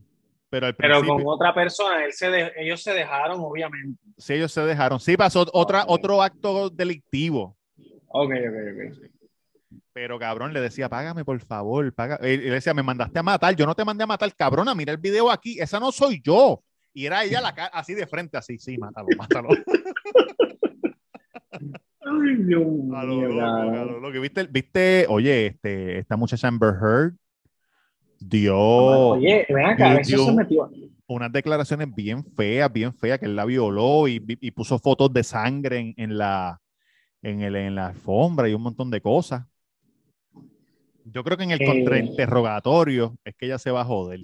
[0.51, 3.99] Pero al Pero con otra persona, él se de- ellos se dejaron, obviamente.
[4.19, 4.99] sí, ellos se dejaron.
[4.99, 7.57] Sí, pasó otra, otro acto delictivo.
[8.09, 9.09] Ok, ok, ok.
[9.93, 12.17] Pero cabrón le decía, págame por favor, paga.
[12.21, 14.91] Él, él decía, me mandaste a matar, yo no te mandé a matar, cabrona, mira
[14.91, 16.61] el video aquí, esa no soy yo.
[16.93, 19.49] Y era ella la cara así de frente, así, sí, mátalo, mátalo.
[22.45, 22.63] Dios
[22.95, 24.21] A lo loco, a lo loco.
[24.21, 27.13] ¿Viste, viste, oye, este, esta muchacha Amber Heard
[28.19, 30.71] dio Oye, ven acá, Dio- eso dio- se metió.
[31.07, 35.23] unas declaraciones bien feas, bien feas, que él la violó y, y puso fotos de
[35.23, 36.59] sangre en, en la,
[37.21, 39.45] en, el, en la alfombra y un montón de cosas.
[41.05, 41.65] Yo creo que en el Eh.
[41.65, 44.21] contrainterrogatorio es que ella se va a joder.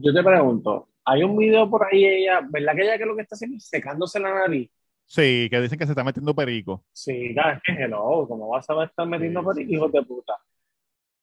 [0.00, 3.22] Yo te pregunto, hay un video por ahí, ella, ¿verdad que ella que lo que
[3.22, 4.70] está haciendo es secándose la nariz?
[5.06, 6.84] Sí, que dicen que se está metiendo perico.
[6.92, 10.02] Sí, claro, es que hello, ¿cómo vas a estar metiendo Sí, por sí, hijos de
[10.02, 10.34] puta?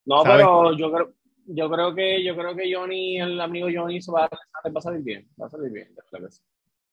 [0.05, 0.49] No, ¿Sabes?
[0.51, 1.13] pero yo creo,
[1.47, 4.81] yo creo que, yo creo que Johnny, el amigo Johnny, se va, a- va a
[4.81, 5.93] salir bien, va a salir bien.
[5.95, 6.41] verdad que sí.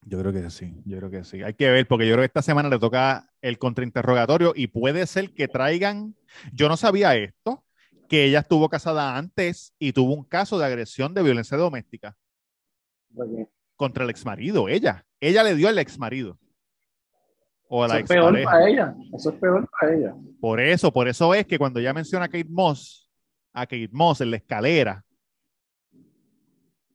[0.03, 1.43] Yo creo que sí, yo creo que sí.
[1.43, 5.07] Hay que ver, porque yo creo que esta semana le toca el contrainterrogatorio y puede
[5.07, 6.17] ser que traigan,
[6.53, 7.63] yo no sabía esto,
[8.11, 12.17] que ella estuvo casada antes y tuvo un caso de agresión de violencia doméstica
[13.77, 15.07] contra el exmarido, ella.
[15.21, 16.37] Ella le dio al exmarido.
[17.69, 20.15] O a Eso la es peor para ella, eso es peor para ella.
[20.41, 23.09] Por eso, por eso es que cuando ella menciona a Kate Moss,
[23.53, 25.05] a Kate Moss en la escalera,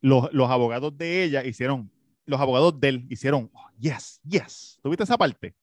[0.02, 1.90] los, los abogados de ella hicieron,
[2.26, 4.80] los abogados de él hicieron, "Oh, yes, yes.
[4.84, 5.56] ¿Tuviste esa parte?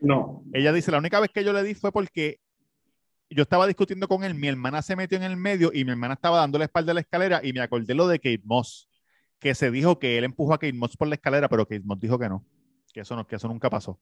[0.00, 2.40] No, Ella dice, la única vez que yo le di fue porque
[3.30, 6.14] yo estaba discutiendo con él, mi hermana se metió en el medio y mi hermana
[6.14, 8.88] estaba dando la espalda a la escalera y me acordé lo de Kate Moss,
[9.38, 11.98] que se dijo que él empujó a Kate Moss por la escalera, pero Kate Moss
[12.00, 12.44] dijo que no,
[12.92, 14.00] que eso, no, que eso nunca pasó.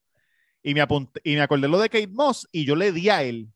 [0.63, 3.23] Y me, apunté, y me acordé lo de Kate Moss y yo le di a
[3.23, 3.51] él.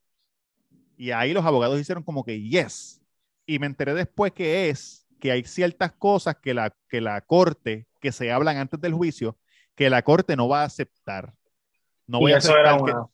[0.97, 3.01] Y ahí los abogados hicieron como que yes.
[3.47, 7.87] Y me enteré después que es que hay ciertas cosas que la, que la corte,
[8.01, 9.39] que se hablan antes del juicio,
[9.75, 11.35] que la corte no va a aceptar.
[12.07, 13.09] No voy y a eso era aceptar que, una.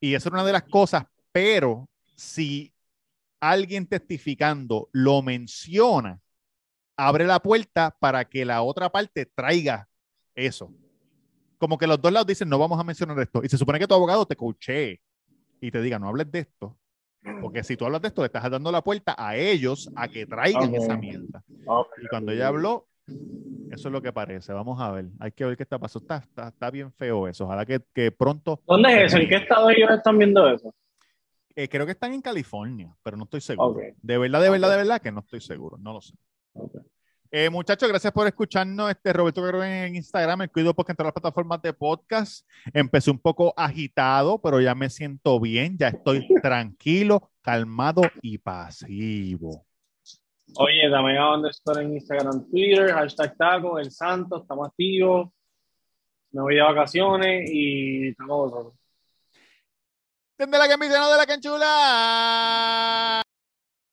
[0.00, 2.72] y eso era una de las cosas, pero si
[3.40, 6.20] alguien testificando lo menciona,
[6.96, 9.88] abre la puerta para que la otra parte traiga
[10.34, 10.72] eso.
[11.58, 13.40] Como que los dos lados dicen, no vamos a mencionar esto.
[13.42, 15.00] Y se supone que tu abogado te coachee
[15.60, 16.76] y te diga, no hables de esto.
[17.40, 20.26] Porque si tú hablas de esto, le estás dando la puerta a ellos a que
[20.26, 21.44] traigan esa mierda.
[21.48, 22.88] Y cuando ella habló,
[23.70, 24.52] eso es lo que parece.
[24.52, 25.06] Vamos a ver.
[25.20, 26.04] Hay que ver qué está pasando.
[26.04, 27.44] Está, está, está bien feo eso.
[27.44, 29.18] Ojalá que, que pronto ¿Dónde es eso?
[29.18, 30.74] ¿En qué estado ellos están viendo eso?
[31.54, 33.80] Eh, creo que están en California, pero no estoy seguro.
[34.00, 35.76] De verdad, de verdad, de verdad que no estoy seguro.
[35.78, 36.14] No lo sé.
[37.34, 38.90] Eh, muchachos, gracias por escucharnos.
[38.90, 42.46] Este Roberto Guerrero en Instagram, el cuido porque en todas las plataformas de podcast.
[42.74, 49.64] Empecé un poco agitado, pero ya me siento bien, ya estoy tranquilo, calmado y pasivo.
[50.56, 55.30] Oye, también a donde estoy en Instagram, Twitter, hashtag taco, el santo, estamos activos.
[56.32, 58.74] Me voy de vacaciones y estamos
[60.38, 60.50] vosotros.
[60.50, 60.68] de la
[60.98, 63.22] no de la canchula.